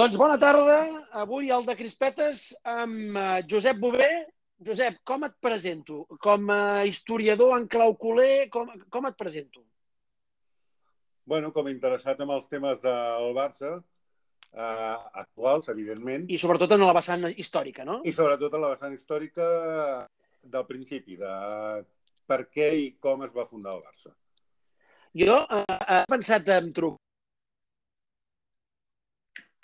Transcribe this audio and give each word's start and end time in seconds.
Doncs 0.00 0.16
bona 0.16 0.38
tarda. 0.40 0.76
Avui 1.20 1.50
al 1.52 1.66
de 1.68 1.74
Crispetes 1.76 2.38
amb 2.64 3.16
eh, 3.20 3.24
Josep 3.50 3.76
Bové. 3.76 4.06
Josep, 4.64 4.94
com 5.04 5.26
et 5.26 5.34
presento? 5.44 6.06
Com 6.24 6.46
a 6.54 6.86
historiador 6.88 7.52
en 7.58 7.66
clau 7.68 7.92
culer, 8.00 8.46
com, 8.54 8.70
com 8.88 9.08
et 9.10 9.18
presento? 9.18 9.60
Bueno, 11.28 11.50
com 11.52 11.68
interessat 11.68 12.22
en 12.24 12.32
els 12.32 12.46
temes 12.48 12.80
del 12.80 13.28
Barça, 13.36 13.74
eh, 14.54 14.96
actuals, 15.24 15.68
evidentment. 15.74 16.24
I 16.32 16.40
sobretot 16.40 16.72
en 16.78 16.86
la 16.86 16.96
vessant 16.96 17.28
històrica, 17.34 17.84
no? 17.84 17.98
I 18.00 18.16
sobretot 18.16 18.56
en 18.56 18.64
la 18.64 18.72
vessant 18.72 18.96
històrica 18.96 19.50
del 20.56 20.66
principi, 20.70 21.20
de 21.20 21.34
per 22.24 22.46
què 22.48 22.72
i 22.86 22.88
com 23.04 23.28
es 23.28 23.36
va 23.36 23.44
fundar 23.52 23.76
el 23.76 23.84
Barça. 23.84 24.16
Jo 25.26 25.42
eh, 25.44 25.62
he 25.68 26.02
pensat 26.16 26.48
en 26.56 26.72
trucar 26.80 27.09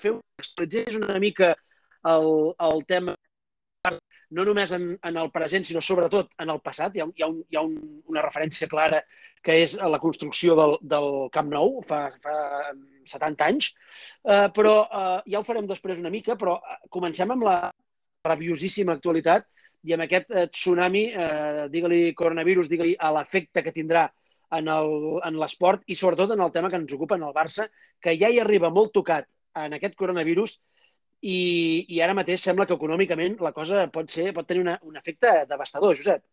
fer 0.02 0.16
expliqués 0.38 0.98
una 0.98 1.18
mica 1.22 1.54
el, 2.06 2.28
el 2.68 2.84
tema 2.88 3.16
no 4.36 4.44
només 4.44 4.72
en, 4.74 4.88
en 5.06 5.18
el 5.20 5.30
present, 5.30 5.64
sinó 5.66 5.80
sobretot 5.80 6.32
en 6.42 6.50
el 6.50 6.60
passat. 6.64 6.96
Hi 6.96 7.04
ha, 7.04 7.06
hi 7.14 7.22
ha, 7.22 7.28
un, 7.30 7.42
hi 7.50 7.58
ha 7.58 7.62
un, 7.62 7.76
una 8.10 8.24
referència 8.24 8.68
clara 8.70 9.02
que 9.46 9.54
és 9.62 9.76
la 9.78 10.00
construcció 10.02 10.56
del, 10.58 10.74
del 10.82 11.08
Camp 11.34 11.52
Nou 11.52 11.76
fa, 11.86 12.00
fa 12.22 12.36
70 13.06 13.46
anys, 13.46 13.68
uh, 14.26 14.48
però 14.56 14.74
uh, 14.82 15.20
ja 15.30 15.38
ho 15.38 15.46
farem 15.46 15.68
després 15.70 16.02
una 16.02 16.10
mica, 16.10 16.34
però 16.40 16.56
uh, 16.58 16.80
comencem 16.90 17.30
amb 17.30 17.46
la 17.46 17.58
rabiosíssima 18.26 18.96
actualitat 18.96 19.46
i 19.86 19.94
amb 19.94 20.06
aquest 20.08 20.34
uh, 20.34 20.48
tsunami, 20.50 21.04
uh, 21.14 21.64
digue-li 21.70 22.10
coronavirus, 22.18 22.72
digue-li 22.72 22.96
a 22.98 23.12
l'efecte 23.14 23.62
que 23.62 23.74
tindrà 23.76 24.08
en 24.56 24.68
l'esport 25.40 25.82
i 25.90 25.96
sobretot 25.98 26.30
en 26.34 26.42
el 26.42 26.52
tema 26.54 26.68
que 26.70 26.78
ens 26.78 26.92
ocupa 26.94 27.16
en 27.18 27.24
el 27.26 27.34
Barça, 27.34 27.66
que 28.02 28.14
ja 28.18 28.28
hi 28.30 28.38
arriba 28.38 28.70
molt 28.70 28.92
tocat 28.94 29.26
en 29.64 29.76
aquest 29.76 29.96
coronavirus 29.98 30.56
i, 31.22 31.36
i 31.88 32.00
ara 32.04 32.16
mateix 32.16 32.42
sembla 32.44 32.66
que 32.68 32.76
econòmicament 32.76 33.38
la 33.44 33.52
cosa 33.56 33.86
pot, 33.92 34.10
ser, 34.12 34.32
pot 34.36 34.48
tenir 34.48 34.64
una, 34.64 34.76
un 34.82 34.96
efecte 35.00 35.32
devastador, 35.50 35.96
Josep. 35.96 36.24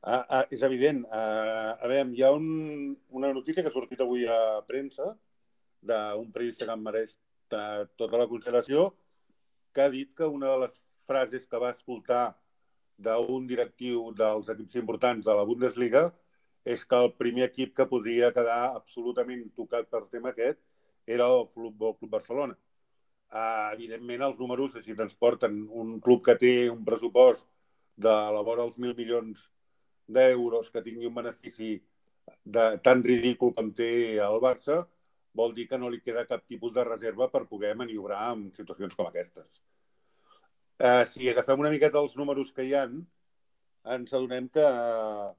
Ah, 0.00 0.24
ah, 0.38 0.44
és 0.48 0.62
evident. 0.64 1.02
Ah, 1.12 1.76
a 1.76 1.90
veure, 1.90 2.06
hi 2.16 2.24
ha 2.24 2.30
un, 2.32 2.96
una 3.20 3.32
notícia 3.36 3.62
que 3.62 3.68
ha 3.68 3.74
sortit 3.74 4.00
avui 4.00 4.24
a 4.24 4.38
premsa 4.68 5.12
d'un 5.84 6.30
periodista 6.32 6.66
que 6.68 6.76
em 6.76 6.86
mereix 6.86 7.12
tota 7.50 8.20
la 8.20 8.28
consideració, 8.30 8.90
que 9.74 9.84
ha 9.84 9.92
dit 9.92 10.14
que 10.16 10.28
una 10.28 10.54
de 10.54 10.64
les 10.64 10.80
frases 11.10 11.46
que 11.50 11.60
va 11.60 11.74
escoltar 11.74 12.24
d'un 13.00 13.46
directiu 13.48 14.10
dels 14.16 14.50
equips 14.52 14.76
importants 14.80 15.26
de 15.26 15.36
la 15.36 15.44
Bundesliga 15.48 16.10
és 16.68 16.84
que 16.84 16.98
el 17.04 17.14
primer 17.20 17.46
equip 17.48 17.72
que 17.76 17.88
podria 17.88 18.32
quedar 18.36 18.60
absolutament 18.76 19.46
tocat 19.56 19.88
per 19.92 20.02
tema 20.12 20.32
aquest 20.34 20.60
era 21.14 21.26
el 21.26 21.46
Futbol 21.48 21.96
Club 21.98 22.10
Barcelona. 22.18 22.56
Uh, 23.30 23.70
evidentment, 23.76 24.24
els 24.26 24.38
números, 24.42 24.74
si 24.82 24.94
ens 24.94 25.14
porten 25.14 25.60
un 25.82 25.98
club 26.02 26.22
que 26.26 26.34
té 26.38 26.52
un 26.70 26.82
pressupost 26.86 27.46
de 28.00 28.14
la 28.34 28.42
vora 28.46 28.64
dels 28.64 28.78
mil 28.82 28.94
milions 28.98 29.44
d'euros, 30.10 30.70
que 30.70 30.82
tingui 30.82 31.06
un 31.06 31.14
benefici 31.14 31.76
de, 32.44 32.64
tan 32.86 33.04
ridícul 33.06 33.54
com 33.54 33.70
té 33.74 33.90
el 34.22 34.38
Barça, 34.42 34.80
vol 35.34 35.54
dir 35.54 35.68
que 35.70 35.78
no 35.78 35.90
li 35.90 36.00
queda 36.02 36.26
cap 36.26 36.42
tipus 36.50 36.74
de 36.74 36.84
reserva 36.86 37.30
per 37.30 37.46
poder 37.50 37.76
maniobrar 37.78 38.32
en 38.32 38.48
situacions 38.56 38.96
com 38.98 39.06
aquestes. 39.06 39.62
Uh, 40.80 41.04
si 41.06 41.28
agafem 41.30 41.60
una 41.60 41.70
miqueta 41.70 42.00
els 42.02 42.16
números 42.18 42.50
que 42.56 42.66
hi 42.66 42.74
han, 42.74 42.98
ens 43.94 44.12
adonem 44.16 44.48
que, 44.50 44.64
uh, 44.64 45.30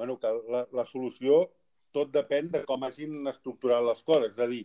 bueno, 0.00 0.16
que 0.22 0.32
la, 0.48 0.64
la 0.72 0.88
solució 0.88 1.44
tot 1.92 2.10
depèn 2.14 2.48
de 2.52 2.64
com 2.68 2.84
hagin 2.86 3.26
estructurat 3.28 3.84
les 3.84 4.02
coses. 4.06 4.32
És 4.32 4.44
a 4.44 4.48
dir, 4.48 4.64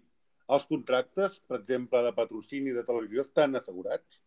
els 0.52 0.66
contractes, 0.67 1.39
per 1.47 1.61
exemple, 1.61 2.02
de 2.03 2.13
patrocini 2.16 2.73
de 2.75 2.83
televisió 2.88 3.23
estan 3.23 3.55
assegurats? 3.55 4.22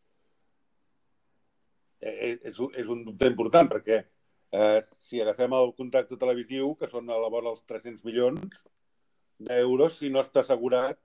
Eh, 2.00 2.12
eh, 2.12 2.34
és, 2.50 2.60
és 2.80 2.92
un 2.92 3.02
dubte 3.04 3.28
important 3.28 3.68
perquè 3.72 4.02
eh, 4.52 4.80
si 5.08 5.20
agafem 5.20 5.52
el 5.56 5.74
contracte 5.76 6.18
televisiu, 6.20 6.74
que 6.80 6.88
són 6.88 7.10
a 7.10 7.18
la 7.20 7.30
vora 7.32 7.50
dels 7.50 7.64
300 7.68 8.04
milions 8.06 8.62
d'euros, 9.38 9.98
si 10.00 10.10
no 10.12 10.22
està 10.24 10.42
assegurat 10.42 11.00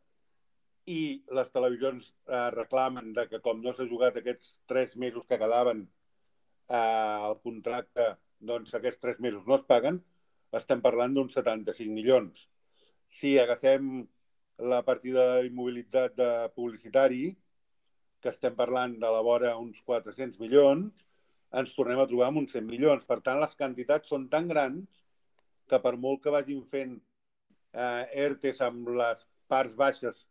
i 0.89 1.21
les 1.37 1.51
televisions 1.53 2.11
eh, 2.11 2.49
reclamen 2.55 3.11
de 3.17 3.27
que 3.29 3.41
com 3.43 3.61
no 3.61 3.73
s'ha 3.73 3.87
jugat 3.89 4.17
aquests 4.17 4.55
tres 4.67 4.95
mesos 4.95 5.27
que 5.27 5.39
quedaven 5.41 5.83
eh, 5.85 7.19
el 7.27 7.37
contracte, 7.43 8.15
doncs 8.39 8.73
aquests 8.73 9.03
tres 9.03 9.19
mesos 9.19 9.45
no 9.47 9.59
es 9.59 9.67
paguen, 9.67 9.99
estem 10.57 10.81
parlant 10.83 11.13
d'uns 11.15 11.37
75 11.37 11.93
milions. 11.93 12.47
Si 13.11 13.37
agafem 13.39 14.01
la 14.61 14.81
partida 14.85 15.41
immobilitat 15.45 16.15
de 16.15 16.29
publicitari, 16.55 17.31
que 18.21 18.29
estem 18.29 18.53
parlant 18.55 18.93
de 19.01 19.09
la 19.09 19.21
vora 19.25 19.55
uns 19.57 19.81
400 19.87 20.37
milions, 20.41 20.91
ens 21.57 21.73
tornem 21.75 21.99
a 21.99 22.07
trobar 22.07 22.29
amb 22.29 22.43
uns 22.43 22.53
100 22.53 22.67
milions. 22.69 23.07
Per 23.09 23.19
tant, 23.25 23.41
les 23.41 23.55
quantitats 23.57 24.11
són 24.13 24.27
tan 24.29 24.47
grans 24.51 25.01
que 25.67 25.79
per 25.81 25.95
molt 25.97 26.21
que 26.23 26.33
vagin 26.33 26.61
fent 26.69 26.95
eh, 27.73 28.05
ERTES 28.27 28.61
amb 28.67 28.91
les 29.01 29.25
parts 29.51 29.75
baixes 29.75 30.25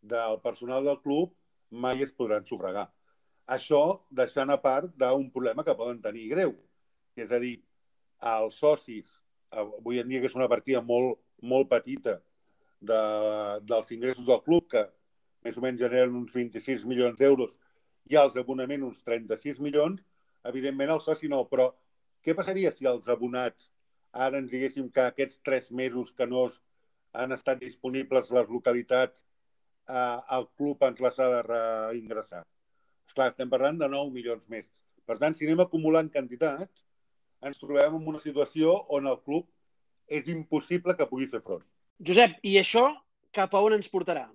del 0.00 0.40
personal 0.42 0.84
del 0.88 1.00
club, 1.04 1.34
mai 1.70 2.02
es 2.02 2.12
podran 2.12 2.46
sufragar. 2.48 2.88
Això 3.54 3.82
deixant 4.10 4.50
a 4.50 4.60
part 4.60 4.94
d'un 4.96 5.28
problema 5.30 5.64
que 5.64 5.76
poden 5.76 6.00
tenir 6.02 6.30
greu. 6.32 6.54
És 7.16 7.30
a 7.30 7.40
dir, 7.42 7.58
els 8.34 8.56
socis, 8.56 9.10
avui 9.52 10.00
en 10.00 10.08
dia 10.08 10.22
que 10.22 10.30
és 10.30 10.38
una 10.38 10.48
partida 10.48 10.80
molt, 10.82 11.20
molt 11.42 11.68
petita, 11.70 12.18
de, 12.88 13.00
dels 13.68 13.90
ingressos 13.96 14.26
del 14.26 14.42
club, 14.46 14.68
que 14.70 14.84
més 15.44 15.58
o 15.60 15.64
menys 15.64 15.82
generen 15.82 16.16
uns 16.20 16.32
26 16.32 16.84
milions 16.88 17.18
d'euros, 17.20 17.52
i 18.10 18.18
els 18.20 18.36
abonaments 18.40 18.88
uns 18.90 19.02
36 19.06 19.60
milions, 19.64 20.02
evidentment 20.44 20.92
el 20.94 21.02
soci 21.04 21.30
no, 21.32 21.42
però 21.48 21.70
què 22.24 22.34
passaria 22.36 22.72
si 22.72 22.88
els 22.88 23.08
abonats 23.12 23.70
ara 24.26 24.38
ens 24.40 24.52
diguéssim 24.52 24.90
que 24.94 25.04
aquests 25.08 25.40
tres 25.44 25.70
mesos 25.70 26.12
que 26.16 26.26
no 26.28 26.46
han 27.14 27.34
estat 27.36 27.60
disponibles 27.60 28.30
les 28.34 28.48
localitats, 28.48 29.24
eh, 29.88 30.18
el 30.36 30.48
club 30.56 30.82
ens 30.88 31.00
les 31.04 31.20
ha 31.20 31.28
de 31.36 31.42
reingressar? 31.48 32.44
Esclar, 33.08 33.30
estem 33.32 33.50
parlant 33.50 33.80
de 33.80 33.88
9 33.90 34.12
milions 34.14 34.48
més. 34.48 34.70
Per 35.04 35.18
tant, 35.20 35.36
si 35.36 35.46
anem 35.46 35.60
acumulant 35.64 36.08
quantitats, 36.12 36.84
ens 37.44 37.60
trobem 37.60 37.98
en 37.98 38.08
una 38.14 38.22
situació 38.22 38.72
on 38.96 39.10
el 39.10 39.20
club 39.26 39.48
és 40.08 40.28
impossible 40.32 40.96
que 40.96 41.08
pugui 41.10 41.28
fer 41.28 41.42
front. 41.44 41.64
Josep, 42.02 42.40
i 42.42 42.56
això 42.58 42.88
cap 43.34 43.54
a 43.54 43.62
on 43.62 43.76
ens 43.76 43.90
portarà? 43.90 44.26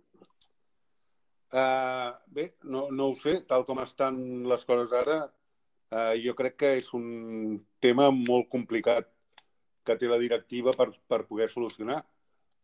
Uh, 1.50 2.14
bé, 2.30 2.52
no, 2.64 2.88
no 2.94 3.10
ho 3.10 3.16
sé. 3.20 3.40
Tal 3.50 3.66
com 3.68 3.82
estan 3.84 4.20
les 4.48 4.66
coses 4.70 4.94
ara, 4.96 5.20
uh, 5.92 6.14
jo 6.22 6.36
crec 6.38 6.60
que 6.62 6.76
és 6.80 6.92
un 6.98 7.58
tema 7.82 8.10
molt 8.16 8.50
complicat 8.54 9.10
que 9.86 9.98
té 9.98 10.10
la 10.10 10.20
directiva 10.22 10.76
per, 10.78 10.92
per 11.10 11.26
poder 11.28 11.50
solucionar. 11.50 12.04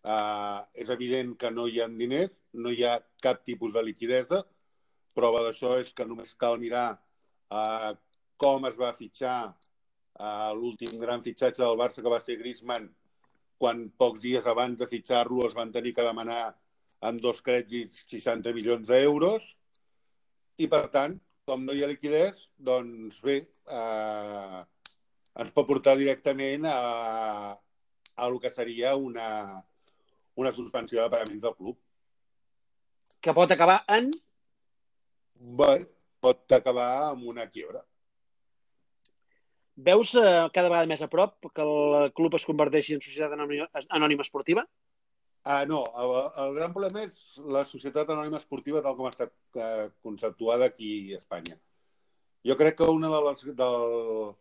Uh, 0.06 0.62
és 0.78 0.92
evident 0.94 1.34
que 1.42 1.50
no 1.50 1.66
hi 1.66 1.80
ha 1.82 1.90
diners, 1.90 2.34
no 2.54 2.70
hi 2.70 2.84
ha 2.86 3.00
cap 3.24 3.42
tipus 3.44 3.74
de 3.74 3.82
liquidesa. 3.84 4.44
Prova 5.18 5.42
d'això 5.42 5.80
és 5.82 5.90
que 5.96 6.06
només 6.06 6.36
cal 6.38 6.60
mirar 6.62 6.92
uh, 7.50 7.96
com 8.38 8.68
es 8.70 8.76
va 8.78 8.94
fitxar 8.94 9.40
uh, 9.50 10.52
l'últim 10.54 11.00
gran 11.02 11.24
fitxatge 11.26 11.64
del 11.64 11.80
Barça, 11.80 12.04
que 12.04 12.12
va 12.12 12.22
ser 12.22 12.38
Griezmann, 12.38 12.92
quan 13.58 13.86
pocs 13.98 14.22
dies 14.24 14.48
abans 14.52 14.80
de 14.80 14.88
fitxar-lo 14.90 15.46
es 15.48 15.56
van 15.58 15.72
tenir 15.72 15.94
que 15.96 16.06
demanar 16.06 16.56
amb 17.06 17.22
dos 17.22 17.42
crèdits 17.46 18.04
60 18.12 18.54
milions 18.56 18.90
d'euros 18.90 19.46
i, 20.58 20.68
per 20.72 20.86
tant, 20.92 21.16
com 21.46 21.66
no 21.66 21.76
hi 21.76 21.84
ha 21.84 21.90
liquidez, 21.92 22.48
doncs 22.58 23.20
bé, 23.24 23.38
eh, 23.80 24.62
ens 25.44 25.56
pot 25.56 25.68
portar 25.70 25.96
directament 26.00 26.68
a, 26.72 26.78
a 28.16 28.28
el 28.28 28.40
que 28.42 28.52
seria 28.56 28.96
una, 28.96 29.28
una 30.42 30.54
suspensió 30.56 31.04
de 31.04 31.12
pagaments 31.12 31.44
del 31.44 31.58
club. 31.60 31.78
Que 33.22 33.34
pot 33.36 33.52
acabar 33.52 33.82
en? 33.98 34.12
Bé, 35.60 35.74
pot 36.24 36.56
acabar 36.58 36.90
amb 37.12 37.28
una 37.34 37.50
quiebra. 37.52 37.84
Veus 39.76 40.14
eh, 40.16 40.48
cada 40.56 40.70
vegada 40.72 40.88
més 40.88 41.02
a 41.04 41.10
prop 41.12 41.50
que 41.52 41.64
el 41.64 42.12
club 42.16 42.36
es 42.38 42.46
converteixi 42.48 42.96
en 42.96 43.02
societat 43.04 43.34
anònima, 43.36 43.68
anònima 43.92 44.24
esportiva? 44.24 44.64
Ah, 45.44 45.66
no, 45.68 45.84
el, 46.02 46.12
el 46.42 46.56
gran 46.56 46.72
problema 46.74 47.04
és 47.04 47.26
la 47.54 47.66
societat 47.68 48.10
anònima 48.10 48.40
esportiva 48.40 48.82
tal 48.82 48.96
com 48.96 49.10
ha 49.10 49.12
estat 49.12 49.34
eh, 49.60 49.90
conceptuada 50.02 50.70
aquí 50.72 51.14
a 51.14 51.20
Espanya. 51.20 51.58
Jo 52.48 52.56
crec 52.58 52.80
que 52.80 52.88
una 52.90 53.12
de 53.12 53.20
les... 53.28 53.44
Del, 53.60 54.32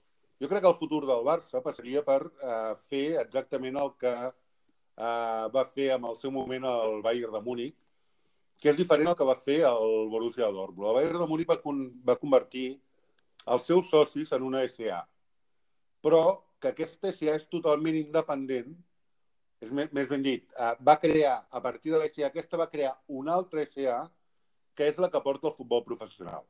jo 0.40 0.50
crec 0.50 0.62
que 0.62 0.70
el 0.70 0.78
futur 0.78 1.02
del 1.08 1.26
Barça 1.26 1.62
passaria 1.64 2.04
per 2.06 2.20
eh, 2.24 2.74
fer 2.86 3.06
exactament 3.24 3.80
el 3.82 3.90
que 3.98 4.12
eh, 4.14 5.46
va 5.56 5.64
fer 5.72 5.90
en 5.96 6.06
el 6.12 6.20
seu 6.20 6.30
moment 6.30 6.68
el 6.70 7.02
Bayern 7.02 7.34
de 7.34 7.40
Múnich, 7.42 7.74
que 8.62 8.70
és 8.70 8.78
diferent 8.78 9.10
del 9.10 9.18
que 9.18 9.26
va 9.26 9.34
fer 9.34 9.64
el 9.66 10.06
Borussia 10.14 10.46
Dortmund. 10.46 10.92
El 10.92 11.00
Bayern 11.00 11.24
de 11.24 11.28
Múnich 11.28 11.50
va, 11.50 11.58
con, 11.60 11.82
va 12.06 12.16
convertir 12.22 12.68
els 13.50 13.66
seus 13.66 13.90
socis 13.90 14.30
en 14.32 14.46
una 14.46 14.62
SA 14.70 15.02
però 16.04 16.24
que 16.60 16.72
aquesta 16.72 17.12
SIA 17.12 17.38
és 17.38 17.46
totalment 17.48 17.96
independent, 17.96 18.74
és 19.64 19.70
més, 19.72 19.88
més 19.96 20.10
ben 20.10 20.24
dit, 20.24 20.44
eh, 20.52 20.74
va 20.84 20.98
crear, 21.00 21.38
a 21.48 21.62
partir 21.64 21.94
de 21.94 22.00
la 22.02 22.10
SIA 22.10 22.28
aquesta 22.28 22.60
va 22.60 22.68
crear 22.72 22.92
una 23.08 23.32
altra 23.38 23.64
SIA 23.64 24.02
que 24.76 24.88
és 24.90 24.98
la 25.00 25.08
que 25.08 25.22
porta 25.24 25.48
el 25.48 25.56
futbol 25.56 25.84
professional. 25.86 26.44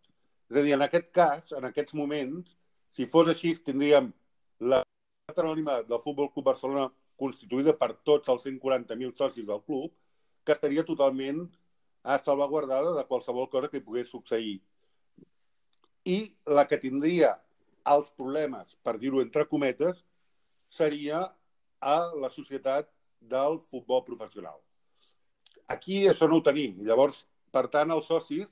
És 0.50 0.58
a 0.58 0.64
dir, 0.64 0.74
en 0.74 0.82
aquest 0.86 1.10
cas, 1.14 1.54
en 1.56 1.68
aquests 1.68 1.94
moments, 1.94 2.56
si 2.94 3.06
fos 3.10 3.30
així, 3.30 3.54
tindríem 3.66 4.10
la 4.72 4.82
anònima 5.34 5.80
del 5.86 6.00
Futbol 6.02 6.30
Club 6.32 6.50
Barcelona 6.50 6.88
constituïda 7.20 7.74
per 7.78 7.92
tots 8.06 8.30
els 8.32 8.44
140.000 8.46 9.14
socis 9.18 9.46
del 9.48 9.62
club, 9.62 9.92
que 10.44 10.52
estaria 10.52 10.84
totalment 10.84 11.46
salvaguardada 12.24 12.92
de 12.96 13.04
qualsevol 13.08 13.48
cosa 13.48 13.70
que 13.72 13.80
pogués 13.80 14.10
succeir. 14.10 14.58
I 16.04 16.18
la 16.44 16.66
que 16.68 16.76
tindria 16.76 17.32
els 17.92 18.10
problemes, 18.16 18.76
per 18.82 18.96
dir-ho 18.98 19.20
entre 19.22 19.46
cometes, 19.48 20.04
seria 20.72 21.24
a 21.84 21.96
la 22.20 22.30
societat 22.32 22.88
del 23.20 23.58
futbol 23.70 24.04
professional. 24.04 24.56
Aquí 25.68 26.04
això 26.08 26.28
no 26.28 26.40
ho 26.40 26.44
tenim. 26.44 26.80
Llavors, 26.84 27.24
per 27.52 27.66
tant, 27.72 27.92
els 27.94 28.08
socis, 28.08 28.48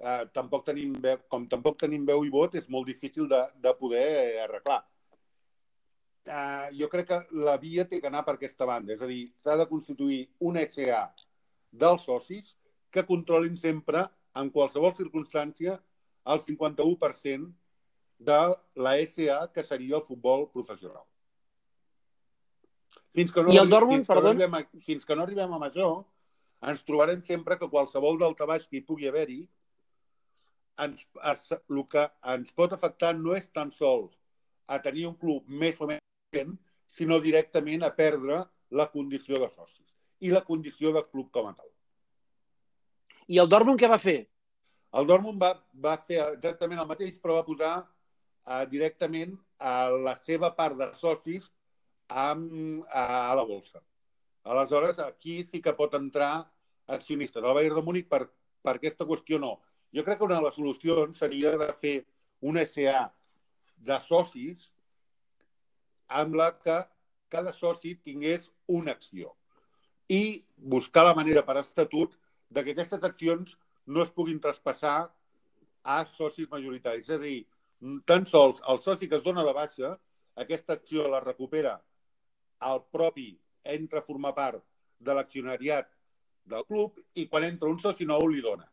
eh, 0.00 0.24
tampoc 0.32 0.66
tenim 0.68 0.92
veu, 1.00 1.18
com 1.32 1.46
tampoc 1.48 1.78
tenim 1.80 2.04
veu 2.08 2.24
i 2.24 2.32
vot, 2.32 2.54
és 2.54 2.68
molt 2.68 2.86
difícil 2.88 3.28
de, 3.28 3.42
de 3.60 3.72
poder 3.80 4.06
arreglar. 4.44 4.82
Eh, 6.26 6.68
jo 6.80 6.88
crec 6.92 7.08
que 7.10 7.20
la 7.46 7.56
via 7.62 7.86
té 7.88 8.00
que 8.00 8.10
anar 8.10 8.24
per 8.26 8.36
aquesta 8.36 8.68
banda. 8.68 8.94
És 8.94 9.02
a 9.02 9.10
dir, 9.10 9.26
s'ha 9.44 9.56
de 9.60 9.68
constituir 9.70 10.22
una 10.40 10.64
SA 10.72 11.02
dels 11.72 12.06
socis 12.08 12.56
que 12.90 13.04
controlin 13.06 13.56
sempre, 13.60 14.06
en 14.36 14.50
qualsevol 14.52 14.92
circumstància, 14.96 15.78
el 16.28 16.40
51% 16.42 17.52
de 18.18 18.38
la 18.74 18.96
SA, 19.06 19.52
que 19.52 19.64
seria 19.64 19.96
el 19.96 20.02
futbol 20.02 20.48
professional. 20.52 21.04
Fins 23.12 23.32
que 23.32 23.42
no, 23.42 23.52
I 23.52 23.60
el 23.60 23.68
Dortmund, 23.68 24.04
fins 24.04 24.06
que 24.06 24.14
no 24.14 24.20
perdó? 24.20 24.30
arribem 24.32 24.54
a, 24.54 24.62
fins 24.84 25.04
que 25.04 25.16
no 25.16 25.24
arribem 25.24 25.52
a 25.56 25.60
això, 25.68 25.90
ens 26.70 26.84
trobarem 26.84 27.22
sempre 27.24 27.58
que 27.60 27.68
qualsevol 27.72 28.18
daltabaix 28.20 28.66
que 28.66 28.78
hi 28.78 28.84
pugui 28.84 29.08
haver-hi, 29.08 29.42
ens, 30.84 31.06
es, 31.32 31.46
el 31.56 31.82
que 31.92 32.04
ens 32.34 32.52
pot 32.56 32.72
afectar 32.76 33.14
no 33.16 33.36
és 33.36 33.48
tan 33.48 33.72
sols 33.72 34.16
a 34.66 34.78
tenir 34.82 35.06
un 35.08 35.16
club 35.16 35.44
més 35.48 35.80
o 35.80 35.88
menys 35.88 36.56
sinó 36.96 37.18
directament 37.20 37.84
a 37.84 37.92
perdre 37.96 38.42
la 38.70 38.88
condició 38.92 39.40
de 39.40 39.48
socis 39.52 39.86
i 40.20 40.32
la 40.32 40.42
condició 40.44 40.92
de 40.92 41.04
club 41.04 41.30
com 41.32 41.48
a 41.48 41.54
tal. 41.54 41.68
I 43.28 43.40
el 43.42 43.48
Dortmund 43.52 43.80
què 43.80 43.88
va 43.90 44.00
fer? 44.00 44.18
El 44.96 45.06
Dortmund 45.08 45.40
va, 45.42 45.52
va 45.82 45.96
fer 46.00 46.22
exactament 46.32 46.80
el 46.80 46.88
mateix, 46.88 47.18
però 47.20 47.36
va 47.36 47.46
posar 47.46 47.72
eh, 48.46 48.64
directament 48.70 49.36
a 49.58 49.90
la 49.90 50.16
seva 50.22 50.52
part 50.56 50.78
de 50.78 50.90
socis 50.98 51.50
amb, 52.08 52.84
a, 52.88 53.30
a 53.30 53.34
la 53.34 53.44
bolsa. 53.44 53.82
Aleshores, 54.46 54.98
aquí 55.02 55.42
sí 55.44 55.60
que 55.62 55.74
pot 55.74 55.94
entrar 55.98 56.46
accionistes. 56.86 57.42
El 57.42 57.54
Bayern 57.54 57.74
de 57.74 57.82
Múnich 57.82 58.08
per, 58.08 58.26
per 58.62 58.76
aquesta 58.76 59.06
qüestió 59.08 59.40
no. 59.42 59.56
Jo 59.94 60.04
crec 60.06 60.20
que 60.20 60.28
una 60.28 60.38
de 60.38 60.46
les 60.46 60.54
solucions 60.54 61.18
seria 61.18 61.56
de 61.58 61.72
fer 61.80 61.96
una 62.40 62.62
SA 62.68 63.08
de 63.88 63.98
socis 64.04 64.70
amb 66.06 66.36
la 66.38 66.52
que 66.58 66.78
cada 67.32 67.52
soci 67.52 67.96
tingués 68.06 68.52
una 68.70 68.94
acció 68.94 69.32
i 70.08 70.44
buscar 70.56 71.02
la 71.08 71.16
manera 71.18 71.42
per 71.42 71.58
estatut 71.58 72.14
de 72.48 72.62
que 72.62 72.76
aquestes 72.76 73.02
accions 73.02 73.56
no 73.86 74.02
es 74.02 74.12
puguin 74.14 74.38
traspassar 74.40 75.10
a 75.82 75.98
socis 76.06 76.46
majoritaris. 76.50 77.08
És 77.08 77.16
a 77.16 77.18
dir, 77.22 77.46
tan 78.04 78.26
sols 78.26 78.62
el 78.68 78.78
soci 78.78 79.08
que 79.08 79.18
es 79.18 79.24
dona 79.24 79.44
de 79.44 79.52
baixa, 79.56 79.92
aquesta 80.36 80.76
acció 80.76 81.08
la 81.08 81.20
recupera 81.20 81.76
el 82.60 82.82
propi 82.92 83.34
entra 83.64 84.00
a 84.00 84.06
formar 84.06 84.32
part 84.34 84.62
de 84.98 85.14
l'accionariat 85.14 85.88
del 86.46 86.64
club 86.64 87.00
i 87.14 87.26
quan 87.28 87.44
entra 87.44 87.68
un 87.68 87.78
soci 87.82 88.06
nou 88.08 88.26
li 88.30 88.40
dona. 88.40 88.66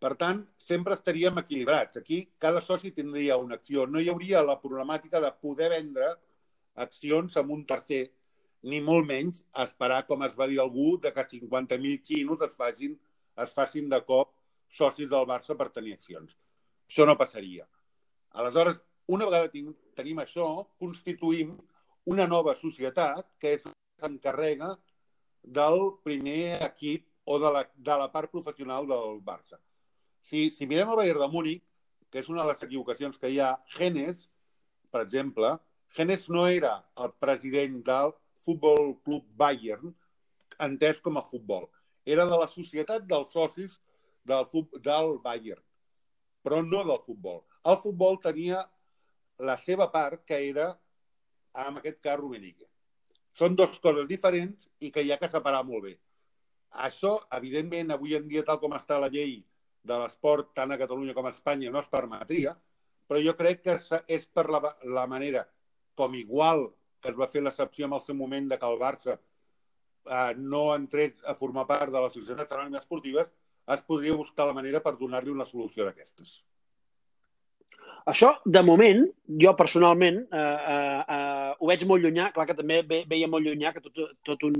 Per 0.00 0.14
tant, 0.16 0.40
sempre 0.64 0.96
estaríem 0.96 1.38
equilibrats. 1.42 2.00
Aquí 2.00 2.22
cada 2.38 2.60
soci 2.64 2.90
tindria 2.96 3.36
una 3.36 3.58
acció. 3.60 3.86
No 3.86 4.00
hi 4.00 4.08
hauria 4.08 4.42
la 4.42 4.56
problemàtica 4.60 5.20
de 5.20 5.30
poder 5.44 5.70
vendre 5.74 6.14
accions 6.74 7.36
amb 7.36 7.52
un 7.52 7.66
tercer, 7.68 8.06
ni 8.62 8.80
molt 8.84 9.06
menys 9.08 9.44
esperar, 9.64 10.06
com 10.08 10.24
es 10.24 10.36
va 10.36 10.48
dir 10.48 10.60
algú, 10.60 10.96
de 11.00 11.12
que 11.12 11.26
50.000 11.36 12.00
xinos 12.04 12.44
es 12.44 12.56
facin, 12.56 12.96
es 13.44 13.52
facin 13.56 13.88
de 13.88 14.00
cop 14.04 14.32
socis 14.68 15.08
del 15.08 15.28
Barça 15.28 15.56
per 15.56 15.68
tenir 15.74 15.94
accions. 15.96 16.36
Això 16.90 17.04
no 17.06 17.14
passaria. 17.14 17.68
Aleshores, 18.34 18.80
una 19.14 19.26
vegada 19.28 19.50
tin 19.52 19.68
tenim 19.94 20.18
això, 20.18 20.46
constituïm 20.82 21.52
una 22.10 22.26
nova 22.26 22.56
societat 22.58 23.28
que 23.38 23.60
s'encarrega 23.60 24.72
del 25.58 25.78
primer 26.02 26.58
equip 26.66 27.06
o 27.30 27.38
de 27.38 27.52
la, 27.54 27.62
de 27.76 27.98
la 28.02 28.08
part 28.10 28.32
professional 28.34 28.90
del 28.90 29.20
Barça. 29.22 29.60
Si, 30.26 30.48
si 30.50 30.66
mirem 30.66 30.90
el 30.90 30.98
Bayern 30.98 31.22
de 31.22 31.30
Múnich, 31.30 31.62
que 32.10 32.24
és 32.24 32.32
una 32.32 32.42
de 32.42 32.50
les 32.50 32.66
equivocacions 32.66 33.22
que 33.22 33.30
hi 33.30 33.38
ha, 33.38 33.52
Genes, 33.76 34.26
per 34.90 35.04
exemple, 35.06 35.54
Genes 35.94 36.26
no 36.34 36.48
era 36.50 36.74
el 36.98 37.14
president 37.22 37.80
del 37.86 38.16
Futbol 38.42 38.96
Club 39.06 39.30
Bayern, 39.38 39.94
entès 40.58 40.98
com 40.98 41.22
a 41.22 41.26
futbol. 41.30 41.70
Era 42.02 42.26
de 42.26 42.42
la 42.42 42.50
societat 42.50 43.06
dels 43.06 43.30
socis 43.30 43.78
del, 44.26 44.46
del 44.82 45.18
Bayern, 45.22 45.62
però 46.42 46.60
no 46.66 46.84
del 46.88 47.00
futbol. 47.06 47.42
El 47.64 47.78
futbol 47.82 48.20
tenia 48.22 48.62
la 49.40 49.56
seva 49.58 49.90
part, 49.92 50.24
que 50.26 50.38
era, 50.48 50.70
en 51.66 51.80
aquest 51.80 52.00
cas, 52.04 52.18
Rummenigge. 52.20 52.68
Són 53.36 53.56
dues 53.56 53.78
coses 53.80 54.08
diferents 54.08 54.68
i 54.80 54.90
que 54.92 55.04
hi 55.04 55.12
ha 55.12 55.20
que 55.20 55.30
separar 55.32 55.62
molt 55.64 55.86
bé. 55.86 55.94
Això, 56.86 57.16
evidentment, 57.36 57.94
avui 57.94 58.16
en 58.18 58.26
dia, 58.28 58.44
tal 58.46 58.60
com 58.62 58.74
està 58.76 58.98
la 59.00 59.10
llei 59.12 59.40
de 59.82 59.96
l'esport, 60.02 60.52
tant 60.54 60.72
a 60.72 60.78
Catalunya 60.80 61.14
com 61.16 61.26
a 61.26 61.32
Espanya, 61.34 61.70
no 61.72 61.80
es 61.80 61.88
permetria, 61.92 62.54
però 63.08 63.22
jo 63.24 63.34
crec 63.38 63.64
que 63.64 63.78
és 64.06 64.26
per 64.30 64.46
la, 64.52 64.60
la 64.84 65.06
manera 65.10 65.46
com 65.98 66.14
igual 66.14 66.68
que 67.00 67.10
es 67.10 67.16
va 67.18 67.28
fer 67.32 67.42
l'excepció 67.42 67.88
en 67.88 67.96
el 67.96 68.02
seu 68.04 68.14
moment 68.14 68.46
de 68.48 68.58
que 68.60 68.68
el 68.68 68.78
Barça 68.78 69.16
eh, 69.16 70.34
no 70.36 70.62
entrés 70.74 71.24
a 71.26 71.34
formar 71.34 71.66
part 71.66 71.92
de 71.92 72.02
la 72.04 72.10
Societat 72.12 72.52
Anònima 72.52 72.78
Esportiva, 72.78 73.24
es 73.74 73.82
podria 73.86 74.16
buscar 74.18 74.46
la 74.48 74.56
manera 74.56 74.80
per 74.84 74.96
donar-li 74.98 75.32
una 75.32 75.46
solució 75.48 75.86
d'aquestes. 75.86 76.40
Això, 78.08 78.30
de 78.44 78.62
moment, 78.64 79.04
jo 79.42 79.52
personalment 79.58 80.22
eh, 80.24 80.40
eh, 80.74 81.00
eh, 81.16 81.50
ho 81.58 81.68
veig 81.68 81.84
molt 81.88 82.02
llunyà. 82.04 82.30
Clar 82.34 82.46
que 82.48 82.56
també 82.58 82.80
ve, 82.88 83.02
veia 83.08 83.28
molt 83.28 83.46
llunyà 83.46 83.74
que 83.74 83.82
tot, 83.84 84.00
tot, 84.26 84.46
un, 84.48 84.56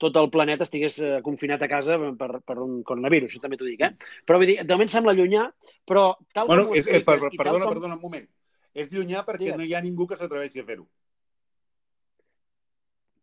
tot 0.00 0.16
el 0.20 0.28
planeta 0.32 0.66
estigués 0.68 0.98
eh, 1.00 1.12
confinat 1.24 1.64
a 1.64 1.70
casa 1.72 1.96
per, 2.20 2.30
per 2.46 2.58
un 2.60 2.82
coronavirus, 2.86 3.32
això 3.32 3.44
també 3.44 3.58
t'ho 3.60 3.68
dic, 3.68 3.86
eh? 3.88 4.20
Però 4.28 4.40
vull 4.40 4.52
dir, 4.52 4.58
de 4.60 4.76
moment 4.76 4.92
sembla 4.92 5.16
llunyà, 5.16 5.48
però 5.88 6.10
tal 6.36 6.52
bueno, 6.52 6.68
com 6.68 6.78
és, 6.80 6.86
eh, 6.86 7.02
per, 7.06 7.18
i 7.30 7.40
perdona, 7.40 7.66
com... 7.66 7.74
perdona 7.74 7.96
un 7.96 8.04
moment. 8.04 8.28
És 8.76 8.92
llunyà 8.92 9.24
perquè 9.26 9.48
Digues. 9.48 9.58
no 9.58 9.66
hi 9.66 9.74
ha 9.74 9.82
ningú 9.82 10.06
que 10.06 10.20
s'atreveixi 10.20 10.62
a 10.62 10.68
fer-ho. 10.68 10.86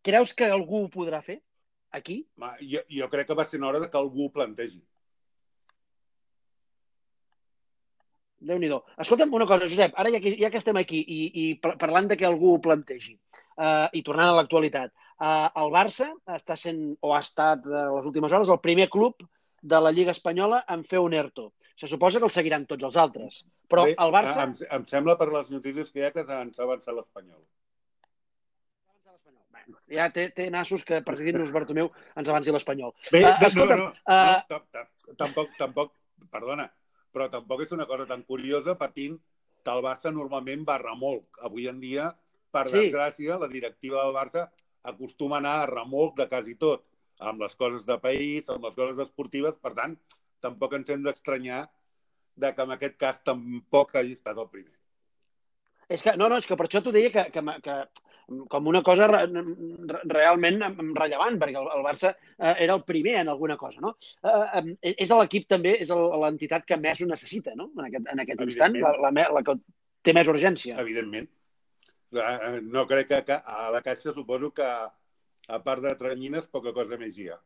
Creus 0.08 0.34
que 0.34 0.50
algú 0.52 0.86
ho 0.86 0.92
podrà 0.92 1.22
fer? 1.24 1.42
Aquí? 1.98 2.22
Jo, 2.68 2.82
jo 2.92 3.08
crec 3.12 3.30
que 3.30 3.36
va 3.38 3.46
ser 3.48 3.62
hora 3.64 3.80
de 3.80 3.90
que 3.92 4.00
algú 4.00 4.28
ho 4.28 4.34
plantegi. 4.34 4.82
Déu 8.40 8.60
nhi 8.62 8.70
Escolta'm 9.02 9.34
una 9.34 9.48
cosa, 9.50 9.68
Josep, 9.68 9.94
ara 9.98 10.12
ja 10.14 10.20
que, 10.22 10.36
ja 10.40 10.50
que 10.54 10.60
estem 10.62 10.78
aquí 10.78 11.00
i, 11.02 11.20
i 11.42 11.46
parlant 11.62 12.08
de 12.08 12.18
que 12.18 12.26
algú 12.28 12.54
ho 12.54 12.62
plantegi 12.62 13.16
uh, 13.58 13.88
i 13.94 14.04
tornant 14.04 14.32
a 14.32 14.38
l'actualitat, 14.38 14.94
uh, 15.20 15.50
el 15.64 15.74
Barça 15.74 16.12
està 16.36 16.56
sent, 16.56 16.96
o 17.02 17.14
ha 17.14 17.22
estat 17.26 17.66
de 17.66 17.84
les 17.96 18.06
últimes 18.06 18.34
hores, 18.34 18.50
el 18.54 18.62
primer 18.64 18.90
club 18.94 19.26
de 19.62 19.82
la 19.82 19.92
Lliga 19.92 20.14
Espanyola 20.14 20.64
en 20.70 20.84
fer 20.86 21.02
un 21.02 21.14
ERTO. 21.14 21.52
Se 21.78 21.88
suposa 21.88 22.20
que 22.20 22.26
el 22.26 22.34
seguiran 22.34 22.66
tots 22.66 22.86
els 22.88 22.98
altres. 22.98 23.44
Però 23.70 23.86
Bé, 23.86 23.94
el 24.02 24.14
Barça... 24.14 24.46
Em, 24.46 24.56
em 24.80 24.88
sembla 24.90 25.18
per 25.18 25.30
les 25.34 25.52
notícies 25.54 25.92
que 25.92 26.02
hi 26.02 26.08
ha 26.08 26.14
que 26.16 26.24
ens 26.26 26.58
ha 26.58 26.66
avançat 26.66 26.96
l'Espanyol. 26.96 27.42
Ja 29.92 30.08
té, 30.16 30.30
té 30.36 30.48
nassos 30.52 30.84
que 30.88 31.02
president-nos 31.04 31.52
Bartomeu 31.52 31.90
ens 32.16 32.30
avanci 32.32 32.54
l'Espanyol. 32.56 32.94
Bé, 33.12 33.26
Uh, 33.28 33.50
no, 33.58 33.66
no, 33.66 33.76
no, 33.76 33.88
uh, 34.08 34.60
no, 34.74 35.16
tampoc, 35.20 35.52
tampoc, 35.60 35.92
perdona, 36.32 36.70
però 37.14 37.30
tampoc 37.32 37.64
és 37.66 37.74
una 37.76 37.88
cosa 37.90 38.06
tan 38.10 38.24
curiosa 38.24 38.78
partint 38.78 39.18
que 39.64 39.74
el 39.74 39.84
Barça 39.84 40.14
normalment 40.14 40.66
va 40.68 40.78
remolc. 40.82 41.42
Avui 41.44 41.68
en 41.68 41.80
dia, 41.80 42.12
per 42.52 42.68
Sí. 42.70 42.78
desgràcia, 42.78 43.40
la 43.40 43.48
directiva 43.48 44.04
del 44.04 44.16
Barça 44.16 44.50
acostuma 44.84 45.38
a 45.38 45.40
anar 45.40 45.56
a 45.64 45.66
remolc 45.68 46.16
de 46.18 46.28
quasi 46.30 46.56
tot, 46.56 46.86
amb 47.20 47.42
les 47.42 47.56
coses 47.56 47.86
de 47.86 47.98
país, 48.00 48.50
amb 48.50 48.64
les 48.64 48.76
coses 48.76 49.00
esportives, 49.00 49.56
per 49.62 49.74
tant, 49.74 49.98
tampoc 50.40 50.74
ens 50.74 50.90
hem 50.90 51.04
d'estranyar 51.04 51.68
de 52.36 52.54
que 52.54 52.62
en 52.62 52.72
aquest 52.72 52.98
cas 52.98 53.24
tampoc 53.24 53.96
hagi 53.96 54.14
estat 54.14 54.38
el 54.38 54.50
primer. 54.50 54.74
És 55.90 56.04
que, 56.04 56.16
no, 56.20 56.28
no, 56.30 56.38
és 56.38 56.46
que 56.46 56.56
per 56.56 56.68
això 56.68 56.82
t'ho 56.84 56.92
deia 56.92 57.10
que, 57.10 57.24
que, 57.32 57.42
que 57.64 57.76
com 58.52 58.68
una 58.68 58.82
cosa 58.84 59.08
re, 59.08 59.24
re, 59.32 60.02
realment 60.12 60.60
rellevant, 60.98 61.40
perquè 61.40 61.62
el, 61.62 61.84
Barça 61.86 62.14
eh, 62.14 62.54
era 62.66 62.76
el 62.76 62.84
primer 62.88 63.16
en 63.22 63.32
alguna 63.32 63.58
cosa, 63.58 63.82
no? 63.84 63.96
Eh, 64.24 64.76
eh, 64.82 64.94
és 65.06 65.14
l'equip 65.16 65.48
també, 65.48 65.78
és 65.84 65.92
l'entitat 65.92 66.68
que 66.68 66.80
més 66.82 67.02
ho 67.02 67.10
necessita, 67.10 67.56
no? 67.56 67.70
En 67.78 67.88
aquest, 67.88 68.12
en 68.14 68.24
aquest 68.26 68.46
instant, 68.50 68.80
la, 68.84 68.94
la, 69.08 69.28
la 69.38 69.44
que 69.48 69.58
té 70.04 70.16
més 70.18 70.32
urgència. 70.32 70.78
Evidentment. 70.84 71.30
Eh, 72.12 72.62
No 72.64 72.86
crec 72.88 73.12
que 73.12 73.24
que 73.32 73.40
a 73.44 73.70
la 73.72 73.84
Caixa 73.86 74.14
suposo 74.16 74.52
que, 74.56 74.68
a 75.48 75.60
part 75.64 75.84
de 75.84 75.96
tranyines, 75.96 76.48
poca 76.52 76.76
cosa 76.76 77.00
més 77.00 77.18
hi 77.18 77.30
ha. 77.32 77.40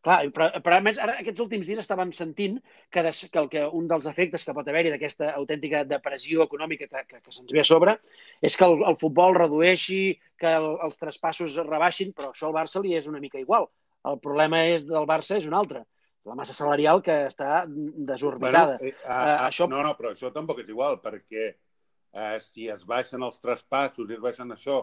Clar, 0.00 0.30
però, 0.32 0.46
però 0.64 0.78
a 0.78 0.84
més, 0.84 0.96
ara 1.02 1.18
aquests 1.20 1.42
últims 1.44 1.66
dies 1.68 1.80
estàvem 1.82 2.08
sentint 2.16 2.54
que, 2.88 3.02
des, 3.04 3.18
que, 3.28 3.40
el, 3.42 3.48
que 3.52 3.66
un 3.76 3.88
dels 3.88 4.06
efectes 4.08 4.46
que 4.46 4.54
pot 4.56 4.68
haver-hi 4.72 4.92
d'aquesta 4.94 5.34
autèntica 5.36 5.82
depressió 5.84 6.46
econòmica 6.46 6.86
que, 6.88 7.02
que, 7.08 7.18
que 7.20 7.34
se'ns 7.34 7.52
ve 7.52 7.60
a 7.60 7.66
sobre 7.68 7.98
és 8.40 8.56
que 8.56 8.64
el, 8.64 8.78
el 8.88 8.96
futbol 8.96 9.36
redueixi, 9.36 10.14
que 10.40 10.54
el, 10.56 10.70
els 10.86 10.96
traspassos 11.00 11.58
rebaixin, 11.66 12.14
però 12.16 12.30
això 12.32 12.48
al 12.48 12.56
Barça 12.56 12.80
li 12.80 12.94
és 12.96 13.08
una 13.10 13.20
mica 13.20 13.40
igual. 13.42 13.68
El 14.08 14.16
problema 14.24 14.62
és 14.72 14.86
del 14.88 15.08
Barça 15.08 15.36
és 15.36 15.48
un 15.48 15.56
altre. 15.58 15.84
La 16.24 16.36
massa 16.36 16.56
salarial 16.56 17.02
que 17.04 17.16
està 17.28 17.66
desorbitada. 17.68 18.78
Bueno, 18.80 18.94
eh, 18.94 19.04
a, 19.04 19.18
a, 19.18 19.34
uh, 19.34 19.48
això... 19.50 19.68
No, 19.68 19.82
no, 19.84 19.92
però 19.98 20.14
això 20.14 20.30
tampoc 20.32 20.62
és 20.64 20.72
igual, 20.72 20.96
perquè 21.04 21.50
eh, 21.50 22.38
si 22.40 22.70
es 22.72 22.86
baixen 22.88 23.20
els 23.28 23.36
traspassos 23.40 24.08
i 24.08 24.16
es 24.16 24.24
baixen 24.24 24.56
això 24.56 24.80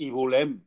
i 0.00 0.10
volem 0.12 0.58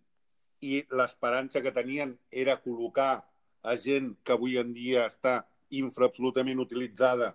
i 0.65 0.81
l'esperança 0.97 1.61
que 1.61 1.73
tenien 1.75 2.15
era 2.31 2.57
col·locar 2.61 3.21
a 3.63 3.75
gent 3.79 4.13
que 4.23 4.35
avui 4.35 4.57
en 4.59 4.73
dia 4.75 5.07
està 5.07 5.41
infraabsolutament 5.73 6.59
utilitzada 6.59 7.33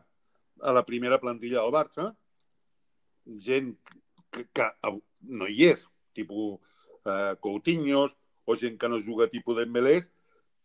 a 0.63 0.75
la 0.77 0.85
primera 0.87 1.19
plantilla 1.23 1.63
del 1.63 1.75
Barça, 1.75 2.11
gent 3.49 3.75
que, 4.31 4.45
que 4.53 4.69
no 5.41 5.49
hi 5.49 5.71
és, 5.73 5.87
tipus 6.15 6.59
eh, 7.05 7.35
Coutinhos, 7.41 8.15
o 8.45 8.57
gent 8.57 8.79
que 8.81 8.89
no 8.89 9.01
juga 9.05 9.29
tipus 9.33 9.57
Dembélés, 9.59 10.09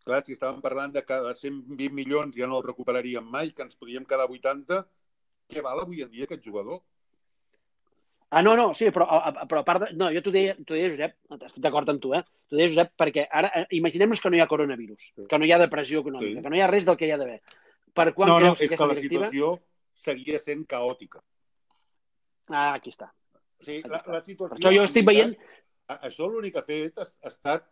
clar, 0.04 0.22
si 0.24 0.36
estàvem 0.36 0.60
parlant 0.64 0.92
de 0.92 1.02
cada 1.04 1.34
120 1.36 1.92
milions 1.96 2.36
ja 2.36 2.48
no 2.48 2.60
el 2.60 2.66
recuperaríem 2.66 3.24
mai, 3.24 3.52
que 3.56 3.64
ens 3.64 3.76
podíem 3.76 4.04
quedar 4.08 4.28
80, 4.28 4.82
què 5.48 5.64
val 5.64 5.82
avui 5.82 6.04
en 6.04 6.12
dia 6.12 6.28
aquest 6.28 6.44
jugador? 6.44 6.82
Ah, 8.34 8.42
no, 8.42 8.56
no, 8.58 8.72
sí, 8.74 8.88
però, 8.90 9.06
però 9.46 9.60
a 9.60 9.66
part 9.66 9.84
de... 9.84 9.88
No, 9.94 10.08
jo 10.10 10.18
t'ho 10.24 10.32
deia, 10.34 10.56
deia, 10.66 10.88
Josep, 10.90 11.12
estic 11.36 11.60
d'acord 11.62 11.90
amb 11.92 12.00
tu, 12.02 12.10
eh? 12.18 12.22
T'ho 12.50 12.58
deia, 12.58 12.70
Josep, 12.72 12.88
perquè 12.98 13.28
ara 13.30 13.50
eh, 13.60 13.62
imaginem-nos 13.78 14.18
que 14.22 14.32
no 14.32 14.40
hi 14.40 14.42
ha 14.42 14.48
coronavirus, 14.50 15.04
sí. 15.12 15.26
que 15.30 15.38
no 15.38 15.46
hi 15.46 15.52
ha 15.54 15.60
depressió 15.62 16.02
econòmica, 16.02 16.40
sí. 16.40 16.42
que 16.42 16.50
no 16.50 16.58
hi 16.58 16.64
ha 16.64 16.70
res 16.72 16.88
del 16.88 16.98
que 16.98 17.06
hi 17.06 17.12
ha 17.14 17.18
d'haver. 17.20 17.38
Per 17.94 18.08
quan 18.16 18.32
no, 18.32 18.40
creus 18.40 18.58
no, 18.58 18.66
és 18.66 18.72
que 18.74 18.88
la 18.90 18.96
directiva... 18.98 19.28
situació 19.30 19.52
seguia 20.08 20.40
sent 20.42 20.64
caòtica. 20.74 21.22
Ah, 22.50 22.72
aquí 22.72 22.90
està. 22.90 23.12
O 23.62 23.68
sigui, 23.68 23.84
la, 23.92 24.02
la 24.16 24.20
situació... 24.24 24.50
Per 24.56 24.58
això 24.58 24.74
jo 24.74 24.88
estic 24.88 25.06
veient... 25.06 25.36
Això 25.94 26.26
l'únic 26.26 26.56
que 26.56 26.62
ha 26.64 26.66
fet 26.66 26.98
ha, 26.98 27.06
ha 27.06 27.30
estat 27.30 27.70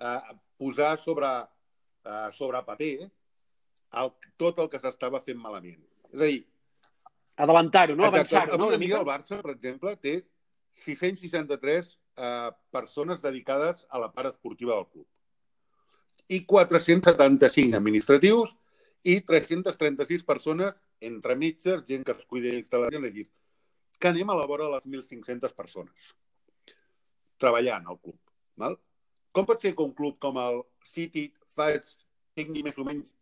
uh, 0.00 0.32
posar 0.56 0.94
sobre, 1.02 1.28
uh, 2.06 2.28
sobre 2.32 2.64
paper 2.64 2.94
el, 4.00 4.12
tot 4.40 4.64
el 4.64 4.72
que 4.72 4.80
s'estava 4.80 5.20
fent 5.24 5.40
malament. 5.42 5.80
És 6.14 6.16
a 6.16 6.24
dir, 6.24 6.40
adelantar-ho, 7.40 7.96
no? 7.96 8.08
Avançar-ho, 8.08 8.58
no? 8.58 8.68
Avui 8.68 8.86
dia 8.86 9.00
el 9.00 9.08
Barça, 9.08 9.40
per 9.40 9.54
exemple, 9.54 9.94
té 9.96 10.20
663 10.84 11.88
eh, 11.90 12.50
persones 12.72 13.24
dedicades 13.24 13.86
a 13.90 14.02
la 14.02 14.10
part 14.12 14.32
esportiva 14.34 14.76
del 14.76 14.86
club 14.90 15.08
i 16.30 16.44
475 16.46 17.76
administratius 17.76 18.54
i 19.02 19.18
336 19.26 20.22
persones 20.28 20.74
entre 21.00 21.34
mitges, 21.34 21.82
gent 21.88 22.04
que 22.06 22.14
es 22.14 22.26
cuida 22.28 22.52
d'instal·lacions, 22.52 23.06
aquí, 23.08 23.24
que 23.98 24.10
anem 24.12 24.30
a 24.30 24.36
la 24.38 24.46
vora 24.46 24.68
de 24.68 24.76
les 24.76 24.86
1.500 25.08 25.56
persones 25.56 26.12
treballant 27.40 27.88
al 27.88 27.98
club. 27.98 28.18
Val? 28.60 28.76
Com 29.32 29.46
pot 29.48 29.62
ser 29.62 29.72
que 29.74 29.86
un 29.86 29.94
club 29.96 30.18
com 30.22 30.38
el 30.42 30.60
City 30.92 31.30
faig, 31.56 31.88
tingui 32.36 32.62
més 32.66 32.78
o 32.78 32.84
menys 32.86 33.16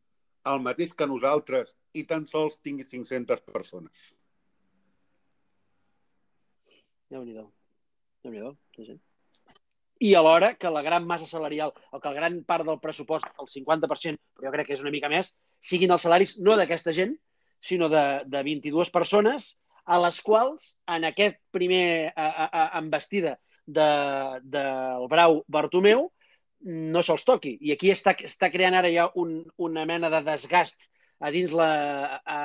el 0.53 0.63
mateix 0.65 0.95
que 0.95 1.09
nosaltres 1.11 1.75
i 1.95 2.05
tan 2.09 2.27
sols 2.31 2.59
tingui 2.65 2.87
500 2.89 3.45
persones. 3.53 4.09
Déu 7.09 7.25
nhi 7.25 7.37
déu 7.37 7.49
sí, 8.77 8.85
sí. 8.85 8.99
I 10.01 10.15
alhora 10.15 10.53
que 10.55 10.71
la 10.71 10.83
gran 10.83 11.07
massa 11.07 11.27
salarial, 11.27 11.73
o 11.91 12.01
que 12.01 12.11
la 12.11 12.15
gran 12.15 12.43
part 12.47 12.67
del 12.67 12.79
pressupost, 12.79 13.27
el 13.41 13.49
50%, 13.51 14.21
però 14.37 14.47
jo 14.47 14.53
crec 14.55 14.69
que 14.69 14.77
és 14.77 14.85
una 14.85 14.93
mica 14.95 15.11
més, 15.11 15.33
siguin 15.59 15.91
els 15.95 16.05
salaris 16.07 16.37
no 16.39 16.55
d'aquesta 16.59 16.95
gent, 16.95 17.17
sinó 17.61 17.89
de, 17.91 18.05
de 18.27 18.43
22 18.47 18.93
persones, 18.95 19.57
a 19.89 19.99
les 20.05 20.21
quals, 20.23 20.77
en 20.87 21.09
aquest 21.09 21.41
primer 21.51 22.13
a, 22.15 22.29
a, 22.29 22.47
a, 22.47 22.65
embestida 22.79 23.39
del 23.67 24.43
de, 24.45 24.59
de 24.59 25.09
Brau 25.11 25.43
Bartomeu, 25.49 26.11
no 26.67 27.03
se'ls 27.03 27.25
toqui. 27.27 27.57
I 27.61 27.75
aquí 27.75 27.93
està, 27.93 28.15
està 28.27 28.51
creant 28.51 28.77
ara 28.79 28.91
ja 28.93 29.09
un, 29.21 29.43
una 29.57 29.85
mena 29.87 30.11
de 30.11 30.23
desgast 30.27 30.89
a 31.21 31.31
dins 31.35 31.55
la, 31.55 31.71
a, 32.25 32.39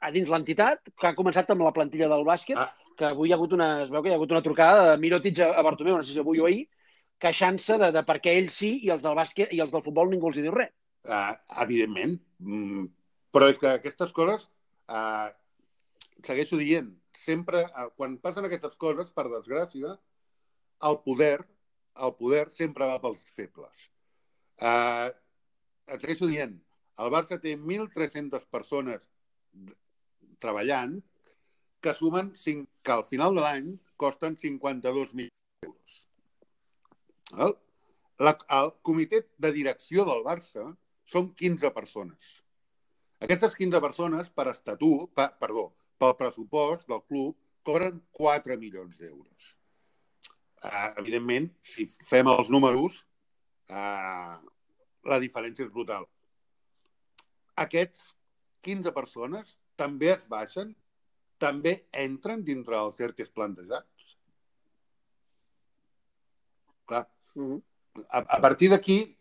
a 0.00 0.12
dins 0.14 0.30
l'entitat, 0.30 0.90
que 0.90 1.10
ha 1.10 1.18
començat 1.18 1.50
amb 1.50 1.64
la 1.66 1.74
plantilla 1.74 2.08
del 2.10 2.24
bàsquet, 2.26 2.58
ah. 2.58 2.70
que 2.98 3.10
avui 3.10 3.30
hi 3.30 3.34
ha 3.34 3.38
hagut 3.38 3.54
una, 3.56 3.68
es 3.84 3.92
veu 3.92 4.02
que 4.02 4.10
hi 4.10 4.14
ha 4.14 4.18
hagut 4.18 4.34
una 4.34 4.42
trucada 4.42 4.88
de 4.90 4.96
Mirotic 5.02 5.40
a, 5.42 5.52
a 5.58 5.66
Bartomeu, 5.66 5.98
no 5.98 6.06
sé 6.06 6.14
si 6.14 6.22
avui 6.22 6.42
o 6.42 6.48
ahir, 6.48 6.66
queixant-se 7.22 7.78
de, 7.80 7.92
de 7.94 8.02
per 8.06 8.18
què 8.22 8.34
ells 8.38 8.58
sí 8.60 8.74
i 8.86 8.90
els 8.94 9.04
del 9.04 9.16
bàsquet 9.18 9.54
i 9.54 9.62
els 9.62 9.72
del 9.72 9.84
futbol 9.84 10.10
ningú 10.10 10.30
els 10.30 10.40
hi 10.40 10.44
diu 10.46 10.54
res. 10.54 10.74
Uh, 11.04 11.32
evidentment. 11.62 12.18
Mm, 12.42 12.88
però 13.34 13.48
és 13.52 13.60
que 13.60 13.70
aquestes 13.70 14.12
coses, 14.16 14.48
uh, 14.88 15.30
segueixo 16.26 16.58
dient, 16.60 16.90
sempre, 17.24 17.64
uh, 17.70 17.90
quan 17.98 18.18
passen 18.22 18.48
aquestes 18.48 18.76
coses, 18.80 19.12
per 19.14 19.28
desgràcia, 19.30 19.94
el 20.88 20.98
poder, 21.06 21.38
el 21.94 22.14
poder 22.18 22.48
sempre 22.50 22.88
va 22.90 23.00
pels 23.02 23.22
febles. 23.36 23.88
Uh, 24.58 25.10
et 25.90 26.00
segueixo 26.00 26.28
dient, 26.30 26.54
el 27.02 27.10
Barça 27.12 27.38
té 27.42 27.56
1.300 27.58 28.46
persones 28.54 29.02
treballant 30.42 30.98
que 31.84 31.94
sumen 31.94 32.32
5, 32.40 32.68
que 32.82 32.94
al 32.94 33.04
final 33.04 33.34
de 33.36 33.44
l'any 33.44 33.72
costen 34.00 34.38
52 34.40 35.14
milions 35.18 35.64
d'euros. 35.64 35.98
El, 37.46 37.54
la, 38.24 38.34
el 38.58 38.72
comitè 38.88 39.24
de 39.46 39.52
direcció 39.56 40.06
del 40.08 40.24
Barça 40.26 40.70
són 41.14 41.32
15 41.40 41.70
persones. 41.76 42.38
Aquestes 43.24 43.56
15 43.58 43.80
persones, 43.84 44.30
per 44.30 44.48
estatut, 44.52 45.10
per, 45.16 45.30
perdó, 45.40 45.68
pel 46.00 46.16
pressupost 46.20 46.88
del 46.90 47.04
club, 47.08 47.36
cobren 47.64 48.00
4 48.16 48.56
milions 48.60 48.96
d'euros. 49.00 49.52
Uh, 50.64 50.90
evidentment, 51.02 51.50
si 51.68 51.84
fem 52.08 52.28
els 52.32 52.48
números, 52.52 53.02
uh, 53.68 54.40
la 55.04 55.20
diferència 55.20 55.66
és 55.66 55.72
brutal 55.72 56.08
aquests 57.60 58.12
15 58.66 58.92
persones 58.94 59.56
també 59.78 60.10
es 60.14 60.22
baixen, 60.30 60.72
també 61.38 61.74
entren 62.04 62.44
dintre 62.46 62.78
els 62.78 62.96
certes 62.98 63.30
plantejats. 63.30 64.14
Clar. 66.86 67.06
Mm 67.34 67.50
-hmm. 67.50 67.62
a, 68.08 68.18
a 68.36 68.40
partir 68.40 68.70
d'aquí, 68.70 69.16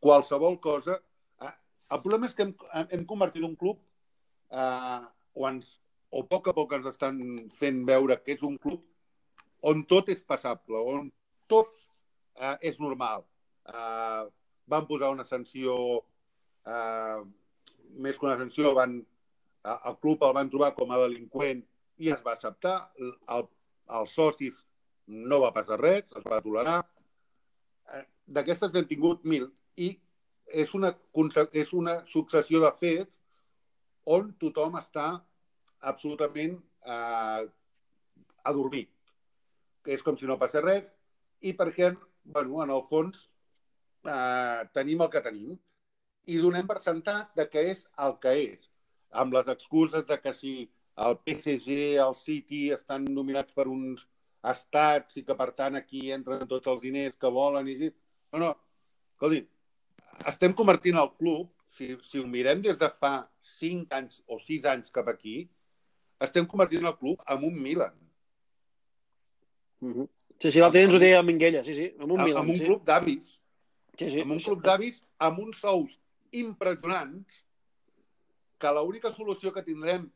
qualsevol 0.00 0.60
cosa... 0.60 1.02
Eh, 1.40 1.54
el 1.90 2.00
problema 2.02 2.26
és 2.26 2.34
que 2.34 2.42
hem, 2.42 2.54
hem 2.90 3.04
convertit 3.06 3.42
un 3.42 3.56
club 3.56 3.78
eh, 4.50 5.00
o, 5.34 5.48
ens, 5.48 5.80
o 6.10 6.20
a 6.20 6.26
poc 6.26 6.48
a 6.48 6.52
poc 6.52 6.72
ens 6.72 6.86
estan 6.86 7.48
fent 7.50 7.84
veure 7.86 8.22
que 8.22 8.32
és 8.32 8.42
un 8.42 8.58
club 8.58 8.82
on 9.68 9.84
tot 9.88 10.10
és 10.12 10.22
passable, 10.26 10.78
on 10.78 11.10
tot 11.50 11.70
eh, 12.38 12.56
és 12.70 12.78
normal. 12.82 13.24
Eh, 13.68 14.24
van 14.72 14.86
posar 14.88 15.12
una 15.14 15.26
sanció 15.28 15.76
eh, 16.66 17.22
més 18.02 18.18
que 18.18 18.26
una 18.26 18.38
sanció, 18.40 18.72
van, 18.74 19.00
el 19.72 19.96
club 20.02 20.24
el 20.26 20.34
van 20.34 20.50
trobar 20.50 20.72
com 20.74 20.90
a 20.90 21.00
delinqüent 21.04 21.62
i 22.02 22.10
es 22.14 22.22
va 22.26 22.34
acceptar. 22.36 22.76
El, 22.98 23.48
els 24.00 24.14
socis 24.16 24.62
no 25.06 25.40
va 25.42 25.52
passar 25.54 25.78
res, 25.80 26.06
es 26.16 26.26
va 26.26 26.42
tolerar. 26.44 26.80
Eh, 27.92 28.04
d'aquestes 28.26 28.74
hem 28.78 28.88
tingut 28.90 29.26
mil 29.28 29.50
i 29.76 29.92
és 30.52 30.72
una, 30.74 30.92
és 31.52 31.72
una 31.72 32.00
successió 32.10 32.60
de 32.62 32.70
fets 32.78 33.10
on 34.12 34.32
tothom 34.40 34.74
està 34.80 35.06
absolutament 35.92 36.56
eh, 36.86 37.44
adormit. 38.50 38.91
És 39.86 40.02
com 40.02 40.16
si 40.16 40.28
no 40.28 40.38
passés 40.38 40.62
res 40.62 40.84
i 41.42 41.54
perquè, 41.58 41.90
bueno, 42.24 42.62
en 42.62 42.70
el 42.70 42.82
fons, 42.88 43.28
eh, 44.06 44.62
tenim 44.74 45.02
el 45.02 45.10
que 45.10 45.22
tenim 45.24 45.56
i 46.30 46.38
donem 46.38 46.68
per 46.68 46.78
sentat 46.82 47.32
de 47.38 47.48
que 47.50 47.64
és 47.72 47.82
el 48.06 48.14
que 48.22 48.34
és, 48.44 48.68
amb 49.10 49.34
les 49.34 49.48
excuses 49.52 50.06
de 50.06 50.18
que 50.22 50.32
si 50.34 50.54
el 51.06 51.16
PSG, 51.26 51.78
el 52.04 52.14
City 52.14 52.62
estan 52.74 53.08
nominats 53.10 53.54
per 53.56 53.66
uns 53.70 54.06
estats 54.52 55.16
i 55.16 55.24
que, 55.26 55.34
per 55.38 55.50
tant, 55.58 55.78
aquí 55.78 56.10
entren 56.12 56.46
tots 56.50 56.70
els 56.70 56.82
diners 56.82 57.18
que 57.18 57.30
volen 57.30 57.68
i... 57.70 57.76
No, 58.32 58.40
no, 58.42 58.52
escolti, 59.14 59.42
estem 60.28 60.54
convertint 60.58 60.98
el 61.00 61.10
club, 61.18 61.50
si, 61.72 61.94
si 62.04 62.20
ho 62.20 62.26
mirem 62.28 62.62
des 62.64 62.78
de 62.80 62.88
fa 63.00 63.14
5 63.58 63.96
anys 63.98 64.20
o 64.26 64.38
6 64.42 64.68
anys 64.72 64.92
cap 64.94 65.08
aquí, 65.12 65.46
estem 66.22 66.46
convertint 66.46 66.86
el 66.86 66.96
club 66.98 67.22
en 67.34 67.46
un 67.48 67.60
Milan. 67.62 67.94
Mm 69.82 69.92
-hmm. 69.92 70.08
Sí, 70.40 70.50
sí, 70.50 70.58
l'altre 70.58 70.80
dia 70.80 70.86
ens 70.86 70.94
ho 70.94 70.98
deia 70.98 71.22
Minguella, 71.22 71.64
sí, 71.64 71.74
sí, 71.74 71.86
en 71.98 72.10
un 72.10 72.22
Milan. 72.22 72.44
En 72.44 72.50
un 72.50 72.56
sí. 72.56 72.64
club 72.64 72.84
d'avis. 72.84 73.28
Sí, 73.98 74.10
sí. 74.10 74.20
En 74.20 74.30
un 74.30 74.40
club 74.40 74.62
d'avis 74.62 75.02
amb 75.18 75.38
uns 75.38 75.60
sous 75.60 75.98
impressionants 76.32 77.44
que 78.58 78.72
l'única 78.72 79.12
solució 79.12 79.52
que 79.52 79.62
tindrem 79.62 80.10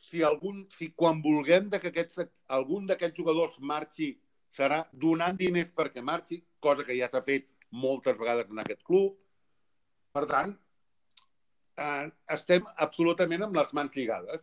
si, 0.00 0.22
algun, 0.22 0.66
si 0.70 0.92
quan 0.94 1.22
vulguem 1.22 1.68
de 1.68 1.78
que 1.80 1.88
aquests, 1.88 2.24
algun 2.46 2.86
d'aquests 2.86 3.18
jugadors 3.18 3.60
marxi 3.60 4.18
serà 4.50 4.88
donant 4.92 5.36
diners 5.36 5.70
perquè 5.76 6.02
marxi, 6.02 6.42
cosa 6.60 6.84
que 6.84 6.96
ja 6.96 7.10
s'ha 7.10 7.22
fet 7.22 7.46
moltes 7.70 8.18
vegades 8.18 8.50
en 8.50 8.58
aquest 8.58 8.82
club, 8.82 9.18
Per 10.18 10.24
tant, 10.30 10.54
eh, 11.78 12.06
estem 12.36 12.64
absolutament 12.84 13.44
amb 13.46 13.58
les 13.58 13.68
mans 13.78 13.94
lligades. 13.94 14.42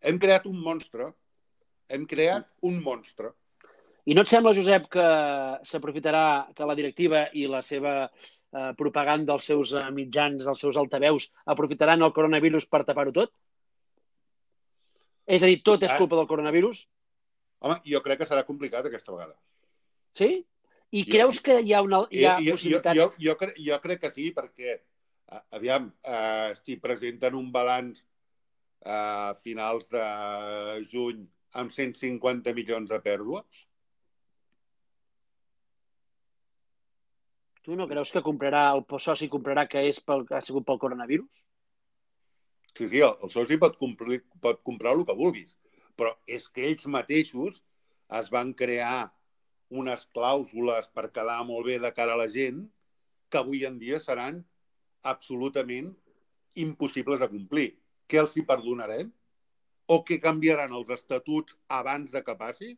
Hem 0.00 0.20
creat 0.22 0.46
un 0.50 0.60
monstre. 0.68 1.10
Hem 1.92 2.06
creat 2.08 2.46
un 2.68 2.78
monstre. 2.82 3.32
I 4.08 4.16
no 4.16 4.24
et 4.24 4.30
sembla, 4.32 4.50
Josep, 4.56 4.88
que 4.90 5.02
s'aprofitarà 5.68 6.22
que 6.56 6.66
la 6.66 6.74
directiva 6.74 7.26
i 7.38 7.44
la 7.46 7.60
seva 7.62 7.92
eh, 8.08 8.70
propaganda 8.78 9.30
dels 9.34 9.44
seus 9.46 9.74
eh, 9.78 9.84
mitjans, 9.94 10.42
dels 10.42 10.58
seus 10.64 10.78
altaveus, 10.80 11.28
aprofitaran 11.54 12.02
el 12.02 12.14
coronavirus 12.16 12.66
per 12.72 12.80
tapar-ho 12.88 13.12
tot? 13.14 13.30
És 15.26 15.42
a 15.44 15.46
dir, 15.46 15.60
tot 15.62 15.82
és 15.86 15.92
Ah. 15.92 15.98
culpa 16.00 16.16
del 16.18 16.26
coronavirus? 16.26 16.80
Home, 17.62 17.76
jo 17.86 18.00
crec 18.02 18.18
que 18.18 18.26
serà 18.26 18.42
complicat 18.44 18.88
aquesta 18.88 19.12
vegada. 19.14 19.36
Sí? 20.18 20.30
I 20.90 21.04
Jo- 21.04 21.12
creus 21.12 21.38
que 21.40 21.60
hi 21.62 21.72
ha, 21.72 21.82
una, 21.86 22.02
hi 22.10 22.24
ha 22.26 22.36
jo, 22.40 22.44
jo, 22.44 22.56
possibilitats... 22.56 22.98
jo, 22.98 23.06
jo, 23.28 23.36
cre 23.38 23.52
jo 23.56 23.78
crec 23.84 24.00
que 24.02 24.10
sí, 24.16 24.32
perquè, 24.34 24.72
eh, 25.30 25.42
aviam, 25.52 25.92
eh, 26.02 26.56
si 26.64 26.76
presenten 26.76 27.36
un 27.38 27.52
balanç 27.54 28.02
eh, 28.82 28.90
a 28.90 29.34
finals 29.38 29.86
de 29.94 30.82
juny 30.90 31.22
amb 31.60 31.74
150 31.76 32.54
milions 32.58 32.90
de 32.92 32.98
pèrdues, 33.04 33.66
Tu 37.66 37.76
no 37.78 37.84
creus 37.90 38.10
que 38.14 38.20
comprarà, 38.26 38.60
el 38.76 38.82
soci 39.04 39.28
comprarà 39.32 39.62
que 39.74 39.82
és 39.88 40.00
pel, 40.10 40.24
que 40.28 40.34
ha 40.34 40.42
sigut 40.46 40.64
pel 40.70 40.80
coronavirus? 40.84 41.30
sí, 42.74 42.88
sí, 42.88 43.00
el, 43.00 43.14
el 43.22 43.30
soci 43.30 43.58
pot, 43.62 43.76
complir, 43.80 44.22
pot 44.42 44.62
comprar 44.66 44.94
el 44.96 45.04
que 45.08 45.16
vulguis, 45.18 45.56
però 45.98 46.14
és 46.26 46.48
que 46.48 46.64
ells 46.70 46.88
mateixos 46.96 47.60
es 48.18 48.30
van 48.34 48.52
crear 48.58 49.12
unes 49.82 50.04
clàusules 50.16 50.90
per 50.96 51.10
quedar 51.16 51.38
molt 51.48 51.68
bé 51.70 51.78
de 51.80 51.92
cara 51.96 52.16
a 52.16 52.20
la 52.20 52.28
gent 52.32 52.64
que 53.32 53.40
avui 53.40 53.62
en 53.68 53.78
dia 53.80 54.00
seran 54.02 54.42
absolutament 55.12 55.92
impossibles 56.66 57.22
de 57.22 57.30
complir. 57.32 57.68
Què 58.08 58.20
els 58.20 58.34
hi 58.36 58.44
perdonarem? 58.48 59.08
O 59.92 60.00
que 60.08 60.20
canviaran 60.22 60.72
els 60.78 60.90
estatuts 60.94 61.56
abans 61.80 62.12
de 62.14 62.22
que 62.24 62.36
passi? 62.38 62.70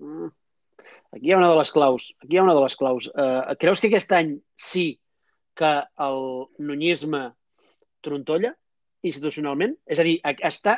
Mm. 0.00 0.30
Aquí 1.16 1.28
hi 1.28 1.34
ha 1.34 1.40
una 1.40 1.50
de 1.50 1.58
les 1.58 1.72
claus. 1.74 2.08
Aquí 2.22 2.36
hi 2.36 2.40
ha 2.40 2.46
una 2.46 2.54
de 2.56 2.62
les 2.64 2.76
claus. 2.80 3.08
Uh, 3.12 3.56
creus 3.60 3.82
que 3.82 3.90
aquest 3.90 4.14
any 4.16 4.34
sí 4.68 4.86
que 5.58 5.72
el 6.06 6.22
nunyisme 6.70 7.22
trontolla 8.04 8.54
institucionalment? 9.08 9.76
És 9.86 10.00
a 10.00 10.06
dir, 10.06 10.18
està, 10.48 10.76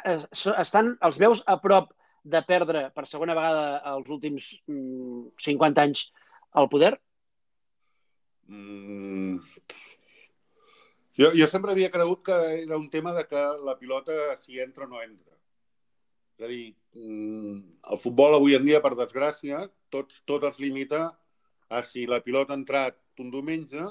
estan, 0.65 0.95
els 1.07 1.21
veus 1.21 1.43
a 1.47 1.59
prop 1.63 1.93
de 2.23 2.43
perdre 2.47 2.89
per 2.95 3.07
segona 3.09 3.37
vegada 3.37 3.81
els 3.95 4.11
últims 4.13 4.51
mm, 4.69 5.31
50 5.47 5.87
anys 5.89 6.07
el 6.61 6.69
poder? 6.73 6.95
Mm. 8.51 9.39
Jo, 11.19 11.33
jo 11.35 11.47
sempre 11.51 11.73
havia 11.75 11.91
cregut 11.91 12.23
que 12.29 12.37
era 12.63 12.79
un 12.79 12.89
tema 12.91 13.13
de 13.17 13.27
que 13.27 13.41
la 13.67 13.77
pilota 13.79 14.15
si 14.45 14.61
entra 14.63 14.87
o 14.87 14.91
no 14.91 15.03
entra. 15.03 15.35
És 16.39 16.45
a 16.47 16.49
dir, 16.49 16.77
mm, 16.95 17.57
el 17.93 17.99
futbol 17.99 18.35
avui 18.35 18.55
en 18.57 18.65
dia, 18.65 18.81
per 18.81 18.95
desgràcia, 18.97 19.65
tot, 19.91 20.15
tot 20.25 20.47
es 20.49 20.61
limita 20.63 21.03
a 21.69 21.83
si 21.83 22.07
la 22.07 22.21
pilota 22.25 22.55
ha 22.55 22.61
entrat 22.61 22.97
un 23.19 23.31
diumenge 23.31 23.85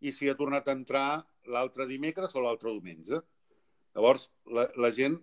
i 0.00 0.12
si 0.12 0.28
ha 0.28 0.36
tornat 0.38 0.68
a 0.68 0.76
entrar 0.76 1.24
l'altre 1.50 1.86
dimecres 1.90 2.36
o 2.36 2.44
l'altre 2.44 2.70
diumenge. 2.70 3.20
Llavors, 3.96 4.30
la, 4.46 4.68
la 4.76 4.90
gent 4.94 5.18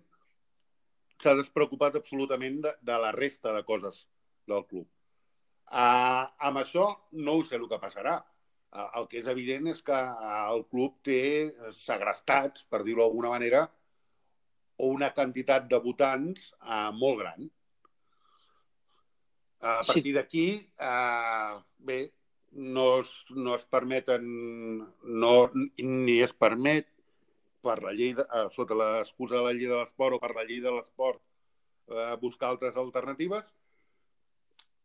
s'ha 1.20 1.34
despreocupat 1.36 1.96
absolutament 1.96 2.60
de, 2.64 2.74
de 2.80 2.98
la 3.02 3.12
resta 3.16 3.54
de 3.56 3.62
coses 3.64 4.06
del 4.48 4.66
club. 4.66 4.86
Uh, 5.70 6.26
amb 6.48 6.60
això 6.62 6.86
no 7.12 7.36
ho 7.38 7.42
sé 7.46 7.56
el 7.56 7.68
que 7.70 7.78
passarà. 7.78 8.18
Uh, 8.70 8.86
el 9.00 9.06
que 9.10 9.18
és 9.18 9.28
evident 9.30 9.66
és 9.72 9.80
que 9.82 9.96
uh, 9.98 10.42
el 10.54 10.60
club 10.70 11.00
té 11.06 11.20
segrestats, 11.74 12.62
per 12.70 12.84
dir-ho 12.86 13.02
d'alguna 13.02 13.32
manera, 13.32 13.64
o 14.80 14.92
una 14.94 15.10
quantitat 15.16 15.66
de 15.70 15.80
votants 15.82 16.52
uh, 16.62 16.92
molt 16.94 17.18
gran. 17.20 17.48
A 19.60 19.82
partir 19.84 20.14
d'aquí, 20.16 20.44
uh, 20.80 21.58
bé, 21.88 21.98
no 22.52 22.86
es, 23.00 23.10
no 23.30 23.56
es 23.58 23.66
permeten, 23.68 24.22
no, 25.24 25.34
ni 25.82 26.16
es 26.22 26.32
permet 26.32 26.88
per 27.66 27.76
la 27.84 27.92
llei, 27.92 28.14
de, 28.16 28.24
uh, 28.24 28.46
sota 28.54 28.78
l'excusa 28.78 29.36
de 29.36 29.42
la 29.48 29.52
llei 29.56 29.68
de 29.68 29.76
l'esport 29.82 30.16
o 30.16 30.22
per 30.22 30.32
la 30.38 30.46
llei 30.46 30.62
de 30.64 30.72
l'esport, 30.72 31.20
uh, 31.90 32.14
buscar 32.22 32.54
altres 32.54 32.78
alternatives, 32.80 33.50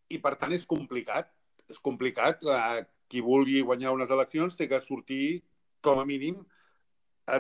i 0.10 0.20
per 0.22 0.36
tant 0.42 0.58
és 0.58 0.66
complicat. 0.70 1.32
És 1.72 1.80
complicat. 1.82 2.44
Uh, 2.46 2.84
qui 3.16 3.24
vulgui 3.24 3.64
guanyar 3.64 3.96
unes 3.96 4.12
eleccions 4.12 4.60
té 4.60 4.68
que 4.68 4.82
sortir, 4.84 5.40
com 5.86 6.02
a 6.02 6.06
mínim, 6.08 6.42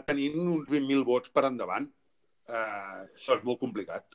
tenint 0.07 0.37
uns 0.39 0.69
20.000 0.71 1.03
vots 1.07 1.33
per 1.35 1.49
endavant. 1.49 1.89
Uh, 2.45 3.03
això 3.09 3.35
és 3.35 3.43
molt 3.43 3.59
complicat. 3.59 4.05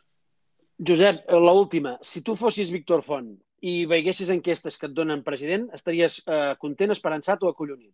Josep, 0.81 1.27
l'última. 1.37 1.99
Si 2.07 2.23
tu 2.25 2.37
fossis 2.41 2.71
Víctor 2.73 3.03
Font 3.05 3.35
i 3.61 3.85
veiessis 3.91 4.31
enquestes 4.33 4.79
que 4.81 4.89
et 4.89 4.95
donen 4.97 5.21
president, 5.27 5.67
estaries 5.77 6.15
eh, 6.25 6.55
content, 6.63 6.95
esperançat 6.95 7.43
o 7.45 7.51
acollonit? 7.53 7.93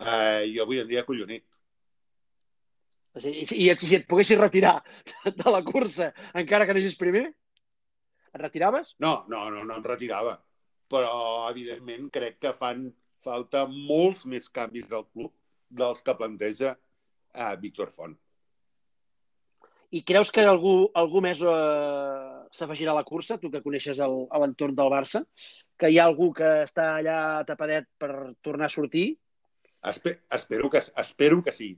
Uh, 0.00 0.48
jo 0.48 0.64
avui 0.64 0.80
en 0.80 0.88
dia 0.88 1.02
acollonit. 1.04 1.44
I, 3.20 3.42
i, 3.42 3.66
i 3.66 3.68
si 3.76 3.98
et 3.98 4.08
poguessis 4.08 4.40
retirar 4.40 4.78
de 5.42 5.52
la 5.52 5.60
cursa 5.66 6.08
encara 6.32 6.64
que 6.64 6.72
anessis 6.72 6.96
primer, 6.96 7.26
et 8.32 8.40
retiraves? 8.40 8.94
No, 9.04 9.18
no, 9.28 9.44
no, 9.52 9.66
no 9.68 9.76
em 9.76 9.84
retirava. 9.84 10.38
Però, 10.92 11.48
evidentment, 11.50 12.10
crec 12.12 12.38
que 12.42 12.52
fan 12.56 12.90
falta 13.24 13.64
molts 13.70 14.26
més 14.28 14.48
canvis 14.52 14.88
del 14.90 15.06
club 15.14 15.32
dels 15.72 16.02
que 16.04 16.18
planteja 16.18 16.74
uh, 16.74 17.54
Víctor 17.62 17.92
Font. 17.94 18.16
I 19.92 20.00
creus 20.08 20.30
que 20.32 20.40
algú, 20.48 20.88
algú 20.96 21.20
més 21.20 21.42
eh, 21.44 22.36
s'afegirà 22.56 22.94
a 22.94 22.96
la 22.96 23.04
cursa, 23.04 23.36
tu 23.36 23.50
que 23.52 23.60
coneixes 23.60 23.98
l'entorn 24.00 24.72
del 24.78 24.88
Barça? 24.88 25.20
Que 25.76 25.90
hi 25.92 25.98
ha 26.00 26.06
algú 26.08 26.30
que 26.32 26.48
està 26.62 26.86
allà 26.94 27.18
tapadet 27.44 27.90
per 28.00 28.32
tornar 28.40 28.70
a 28.70 28.72
sortir? 28.72 29.04
Espe 29.92 30.14
espero, 30.32 30.70
que, 30.72 30.80
espero 31.04 31.42
que 31.44 31.52
sí. 31.52 31.74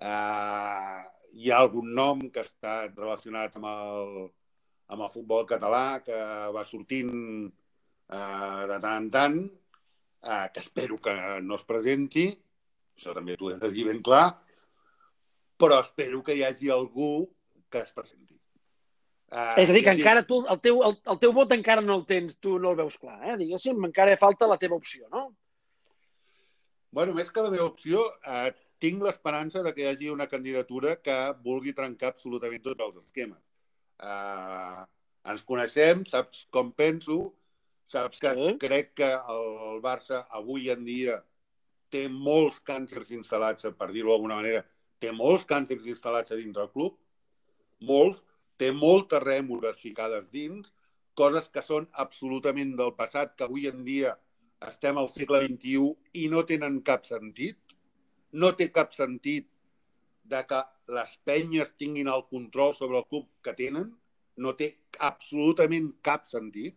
Uh, 0.00 1.04
hi 1.36 1.52
ha 1.52 1.60
algun 1.60 1.92
nom 1.92 2.24
que 2.32 2.46
està 2.46 2.78
relacionat 2.86 3.60
amb 3.60 3.68
el, 3.68 4.28
amb 4.88 5.04
el 5.04 5.12
futbol 5.12 5.44
català, 5.52 6.00
que 6.06 6.16
va 6.54 6.64
sortint 6.64 7.12
uh, 8.12 8.66
de 8.70 8.78
tant 8.82 8.94
en 8.94 9.08
tant, 9.14 9.38
uh, 10.24 10.46
que 10.52 10.62
espero 10.64 10.98
que 11.02 11.14
no 11.44 11.58
es 11.58 11.64
presenti, 11.68 12.28
això 12.98 13.14
també 13.16 13.36
t'ho 13.38 13.52
he 13.52 13.58
de 13.60 13.70
dir 13.74 13.86
ben 13.88 14.02
clar, 14.04 14.26
però 15.58 15.80
espero 15.84 16.22
que 16.22 16.36
hi 16.38 16.44
hagi 16.46 16.70
algú 16.70 17.28
que 17.70 17.82
es 17.84 17.92
presenti. 17.94 18.36
Uh, 19.28 19.58
és 19.60 19.68
a 19.68 19.74
dir, 19.76 19.82
que 19.84 19.92
encara 19.92 20.22
tu, 20.24 20.38
el 20.48 20.60
teu, 20.64 20.78
el, 20.86 20.94
el 21.12 21.18
teu 21.20 21.34
vot 21.36 21.50
encara 21.52 21.82
no 21.84 21.98
el 21.98 22.06
tens, 22.08 22.38
tu 22.40 22.56
no 22.62 22.72
el 22.72 22.78
veus 22.78 22.96
clar, 22.96 23.18
eh? 23.28 23.36
Diguéssim, 23.36 23.82
encara 23.84 24.16
falta 24.20 24.48
la 24.48 24.56
teva 24.60 24.78
opció, 24.78 25.04
no? 25.12 25.26
Bueno, 26.96 27.12
més 27.12 27.28
que 27.28 27.44
la 27.44 27.50
meva 27.52 27.66
opció, 27.68 28.06
eh, 28.24 28.54
tinc 28.80 29.02
l'esperança 29.04 29.60
de 29.66 29.74
que 29.76 29.84
hi 29.84 29.90
hagi 29.90 30.08
una 30.08 30.28
candidatura 30.30 30.96
que 31.04 31.16
vulgui 31.44 31.74
trencar 31.76 32.14
absolutament 32.14 32.64
tots 32.64 32.86
els 32.86 33.02
esquemes. 33.02 33.42
Eh, 34.00 34.86
ens 35.34 35.44
coneixem, 35.44 36.06
saps 36.08 36.46
com 36.54 36.72
penso, 36.72 37.18
saps 37.88 38.20
que 38.22 38.34
crec 38.60 38.94
que 39.00 39.10
el 39.34 39.80
Barça 39.84 40.24
avui 40.40 40.68
en 40.74 40.84
dia 40.84 41.18
té 41.92 42.06
molts 42.12 42.60
càncers 42.60 43.12
instal·lats, 43.16 43.68
per 43.78 43.90
dir-ho 43.92 44.12
d'alguna 44.12 44.40
manera, 44.40 44.64
té 45.00 45.12
molts 45.12 45.46
càncers 45.48 45.86
instal·lats 45.88 46.34
a 46.34 46.38
dins 46.40 46.56
del 46.56 46.68
club, 46.74 46.98
molts, 47.80 48.24
té 48.58 48.72
moltes 48.74 49.22
rèmores 49.24 49.80
ficades 49.80 50.26
dins, 50.34 50.72
coses 51.18 51.48
que 51.54 51.62
són 51.66 51.86
absolutament 52.04 52.74
del 52.78 52.94
passat, 52.98 53.34
que 53.36 53.46
avui 53.46 53.66
en 53.70 53.84
dia 53.86 54.14
estem 54.66 54.98
al 54.98 55.08
segle 55.12 55.40
XXI 55.46 55.84
i 56.22 56.26
no 56.32 56.44
tenen 56.46 56.80
cap 56.86 57.06
sentit. 57.06 57.58
No 58.32 58.52
té 58.58 58.68
cap 58.74 58.92
sentit 58.94 59.48
de 60.28 60.42
que 60.50 60.60
les 60.94 61.14
penyes 61.24 61.72
tinguin 61.80 62.10
el 62.12 62.26
control 62.30 62.74
sobre 62.76 63.00
el 63.00 63.06
club 63.10 63.28
que 63.44 63.54
tenen. 63.60 63.88
No 64.36 64.54
té 64.58 64.72
absolutament 65.10 65.92
cap 66.06 66.26
sentit. 66.30 66.76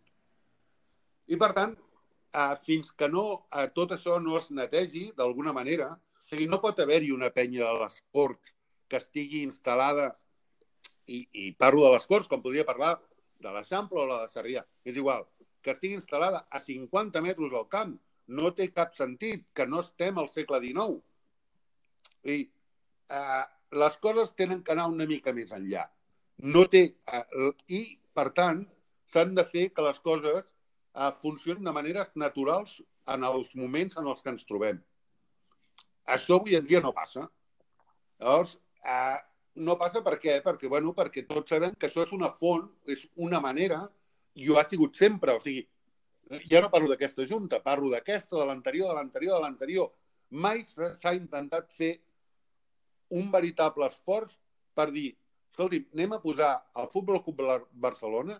I, 1.31 1.37
per 1.39 1.51
tant, 1.55 1.75
eh, 2.35 2.55
fins 2.67 2.91
que 2.91 3.07
no, 3.11 3.25
eh, 3.55 3.67
tot 3.75 3.93
això 3.95 4.17
no 4.23 4.37
es 4.39 4.49
netegi 4.51 5.05
d'alguna 5.17 5.53
manera, 5.55 5.91
o 5.95 6.31
sigui, 6.31 6.47
no 6.51 6.59
pot 6.63 6.79
haver-hi 6.83 7.11
una 7.15 7.31
penya 7.35 7.63
de 7.67 7.83
l'esport 7.83 8.51
que 8.91 8.99
estigui 8.99 9.45
instal·lada 9.47 10.09
i, 11.07 11.21
i 11.43 11.45
parlo 11.59 11.85
de 11.85 11.93
les 11.95 12.07
Corts, 12.07 12.27
com 12.31 12.43
podria 12.43 12.67
parlar 12.67 12.97
de 13.41 13.51
l'Eixample 13.53 14.03
o 14.03 14.07
la 14.09 14.19
de 14.25 14.35
Sarrià. 14.35 14.65
És 14.87 14.99
igual, 14.99 15.25
que 15.63 15.73
estigui 15.75 15.97
instal·lada 15.99 16.45
a 16.49 16.59
50 16.59 17.23
metres 17.25 17.55
al 17.57 17.67
camp. 17.71 17.95
No 18.27 18.51
té 18.55 18.69
cap 18.75 18.93
sentit 18.95 19.47
que 19.55 19.65
no 19.67 19.81
estem 19.85 20.19
al 20.19 20.29
segle 20.31 20.61
XIX. 20.63 20.99
I 22.27 22.37
eh, 23.17 23.43
les 23.81 23.97
coses 24.03 24.35
tenen 24.37 24.61
que 24.63 24.75
anar 24.75 24.91
una 24.91 25.07
mica 25.09 25.33
més 25.35 25.51
enllà. 25.55 25.87
No 26.55 26.67
té, 26.71 26.83
eh, 26.91 27.51
I, 27.79 27.81
per 28.15 28.29
tant, 28.37 28.63
s'han 29.13 29.35
de 29.35 29.47
fer 29.47 29.69
que 29.75 29.87
les 29.87 29.99
coses 30.03 30.50
eh, 30.95 31.11
funcionin 31.21 31.63
de 31.63 31.73
maneres 31.73 32.11
naturals 32.15 32.81
en 33.07 33.23
els 33.23 33.55
moments 33.55 33.97
en 33.97 34.07
els 34.07 34.21
que 34.21 34.31
ens 34.33 34.47
trobem. 34.47 34.79
Això 36.15 36.39
avui 36.39 36.57
en 36.57 36.67
dia 36.67 36.81
no 36.81 36.93
passa. 36.93 37.27
Llavors, 38.19 38.57
eh, 38.83 39.17
no 39.55 39.77
passa 39.77 40.01
per 40.03 40.17
què? 40.19 40.39
Perquè, 40.43 40.69
bueno, 40.69 40.93
perquè 40.97 41.25
tots 41.27 41.49
sabem 41.49 41.75
que 41.75 41.87
això 41.87 42.05
és 42.05 42.13
una 42.15 42.31
font, 42.31 42.67
és 42.85 43.07
una 43.15 43.41
manera, 43.41 43.81
i 44.35 44.49
ho 44.49 44.57
ha 44.57 44.65
sigut 44.67 44.95
sempre. 44.97 45.35
O 45.35 45.41
sigui, 45.43 45.65
ja 46.49 46.61
no 46.61 46.71
parlo 46.71 46.89
d'aquesta 46.89 47.25
junta, 47.27 47.61
parlo 47.63 47.89
d'aquesta, 47.91 48.37
de 48.37 48.45
l'anterior, 48.45 48.89
de 48.89 48.99
l'anterior, 48.99 49.35
de 49.37 49.47
l'anterior. 49.47 49.91
Mai 50.31 50.63
s'ha 50.67 51.13
intentat 51.13 51.73
fer 51.75 51.97
un 53.11 53.27
veritable 53.31 53.89
esforç 53.91 54.37
per 54.73 54.87
dir, 54.95 55.09
escolti, 55.51 55.81
anem 55.93 56.15
a 56.15 56.21
posar 56.23 56.53
el 56.79 56.87
Futbol 56.93 57.19
Club 57.25 57.67
Barcelona 57.73 58.37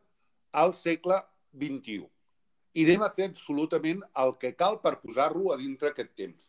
al 0.55 0.71
segle 0.73 1.17
XXI 1.51 2.07
i 2.73 2.85
anem 2.85 3.03
a 3.03 3.11
fer 3.15 3.27
absolutament 3.29 4.03
el 4.23 4.35
que 4.41 4.53
cal 4.55 4.79
per 4.83 4.99
posar-lo 5.01 5.51
a 5.51 5.57
dintre 5.59 5.91
aquest 5.91 6.13
temps. 6.15 6.47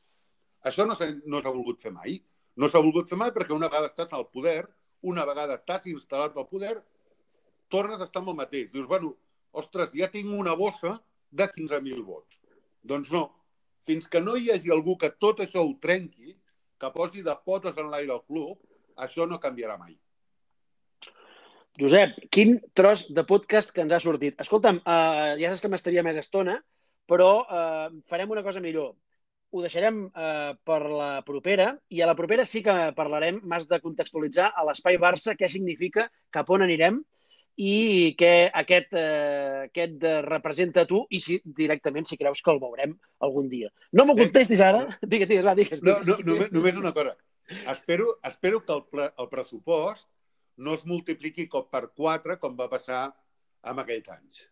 Això 0.62 0.86
no 0.86 0.94
s'ha 0.94 1.10
no 1.26 1.42
volgut 1.48 1.82
fer 1.82 1.92
mai. 1.94 2.20
No 2.56 2.68
s'ha 2.68 2.82
volgut 2.84 3.08
fer 3.10 3.18
mai 3.18 3.32
perquè 3.34 3.54
una 3.56 3.68
vegada 3.70 3.90
estàs 3.90 4.12
al 4.12 4.28
poder, 4.30 4.62
una 5.02 5.24
vegada 5.26 5.56
estàs 5.58 5.88
instal·lat 5.90 6.36
al 6.36 6.46
poder, 6.46 6.76
tornes 7.72 8.00
a 8.00 8.06
estar 8.08 8.20
amb 8.22 8.34
el 8.34 8.38
mateix. 8.38 8.70
Dius, 8.72 8.86
bueno, 8.86 9.14
ostres, 9.52 9.90
ja 9.96 10.10
tinc 10.12 10.30
una 10.38 10.54
bossa 10.58 10.98
de 11.30 11.48
15.000 11.48 12.04
vots. 12.06 12.38
Doncs 12.82 13.10
no. 13.14 13.24
Fins 13.88 14.06
que 14.06 14.20
no 14.20 14.36
hi 14.36 14.52
hagi 14.52 14.70
algú 14.70 14.94
que 15.00 15.10
tot 15.24 15.40
això 15.42 15.64
ho 15.64 15.72
trenqui, 15.82 16.36
que 16.78 16.90
posi 16.94 17.24
de 17.26 17.34
potes 17.46 17.78
en 17.78 17.90
l'aire 17.90 18.14
al 18.14 18.22
club, 18.28 18.60
això 19.06 19.26
no 19.26 19.40
canviarà 19.42 19.78
mai. 19.80 19.96
Josep, 21.80 22.18
quin 22.28 22.58
tros 22.76 23.06
de 23.16 23.22
podcast 23.24 23.72
que 23.72 23.80
ens 23.80 23.94
ha 23.96 24.00
sortit. 24.02 24.40
Escolta'm, 24.44 24.82
uh, 24.84 25.32
ja 25.40 25.52
saps 25.52 25.62
que 25.64 25.70
m'estaria 25.72 26.04
més 26.04 26.18
estona, 26.20 26.58
però 27.08 27.30
uh, 27.42 27.86
farem 28.12 28.34
una 28.34 28.42
cosa 28.44 28.60
millor. 28.60 28.92
Ho 29.52 29.62
deixarem 29.64 30.02
uh, 30.08 30.52
per 30.68 30.80
la 30.84 31.22
propera 31.24 31.70
i 31.88 32.02
a 32.02 32.08
la 32.08 32.16
propera 32.16 32.44
sí 32.48 32.60
que 32.64 32.74
parlarem, 32.96 33.40
m'has 33.48 33.64
de 33.70 33.80
contextualitzar 33.80 34.50
a 34.52 34.66
l'Espai 34.68 35.00
Barça 35.00 35.36
què 35.36 35.48
significa, 35.48 36.10
cap 36.32 36.52
on 36.52 36.64
anirem 36.68 37.00
i 37.60 37.72
què 38.16 38.48
aquest, 38.48 38.94
eh, 38.96 39.66
aquest 39.66 40.06
representa 40.24 40.86
tu 40.88 41.02
i 41.12 41.18
si 41.20 41.36
directament 41.44 42.08
si 42.08 42.16
creus 42.16 42.40
que 42.40 42.48
el 42.48 42.60
veurem 42.62 42.94
algun 43.20 43.50
dia. 43.52 43.68
No 43.92 44.06
m'ho 44.08 44.16
contestis 44.16 44.62
ara. 44.64 44.86
Digues, 45.02 45.28
digues, 45.28 45.44
va, 45.44 45.52
digues. 45.58 45.82
No, 45.84 45.98
no, 46.00 46.16
només, 46.24 46.48
només 46.52 46.80
una 46.80 46.94
cosa. 46.96 47.12
Espero, 47.68 48.16
espero 48.24 48.62
que 48.64 48.72
el, 48.72 49.04
el 49.04 49.28
pressupost 49.28 50.08
no 50.56 50.74
es 50.76 50.84
multipliqui 50.88 51.48
com 51.52 51.68
per 51.70 51.86
4 51.98 52.38
com 52.42 52.56
va 52.58 52.70
passar 52.72 53.04
amb 53.62 53.82
aquells 53.82 54.10
anys. 54.12 54.44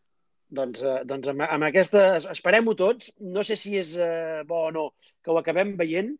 Doncs, 0.50 0.82
eh, 0.82 1.02
doncs 1.06 1.30
amb, 1.30 1.44
amb 1.46 1.68
aquesta... 1.68 2.02
Esperem-ho 2.32 2.74
tots. 2.78 3.12
No 3.36 3.44
sé 3.46 3.56
si 3.58 3.76
és 3.78 3.94
eh, 3.98 4.42
bo 4.48 4.64
o 4.68 4.72
no 4.74 4.88
que 5.22 5.30
ho 5.30 5.38
acabem 5.38 5.76
veient, 5.78 6.10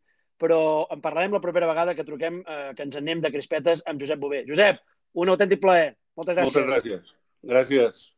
però 0.41 0.61
en 0.95 1.03
parlarem 1.05 1.35
la 1.35 1.43
propera 1.43 1.69
vegada 1.71 1.97
que 1.99 2.07
truquem, 2.07 2.41
eh, 2.47 2.71
que 2.77 2.87
ens 2.87 2.97
anem 3.01 3.25
de 3.25 3.33
crispetes 3.35 3.83
amb 3.91 4.01
Josep 4.03 4.23
Bové. 4.23 4.45
Josep, 4.49 4.81
un 5.25 5.35
autèntic 5.35 5.63
plaer. 5.65 5.93
Moltes 6.17 6.39
gràcies. 6.39 6.55
Moltes 6.55 6.71
gràcies. 6.71 7.15
Gràcies. 7.51 8.09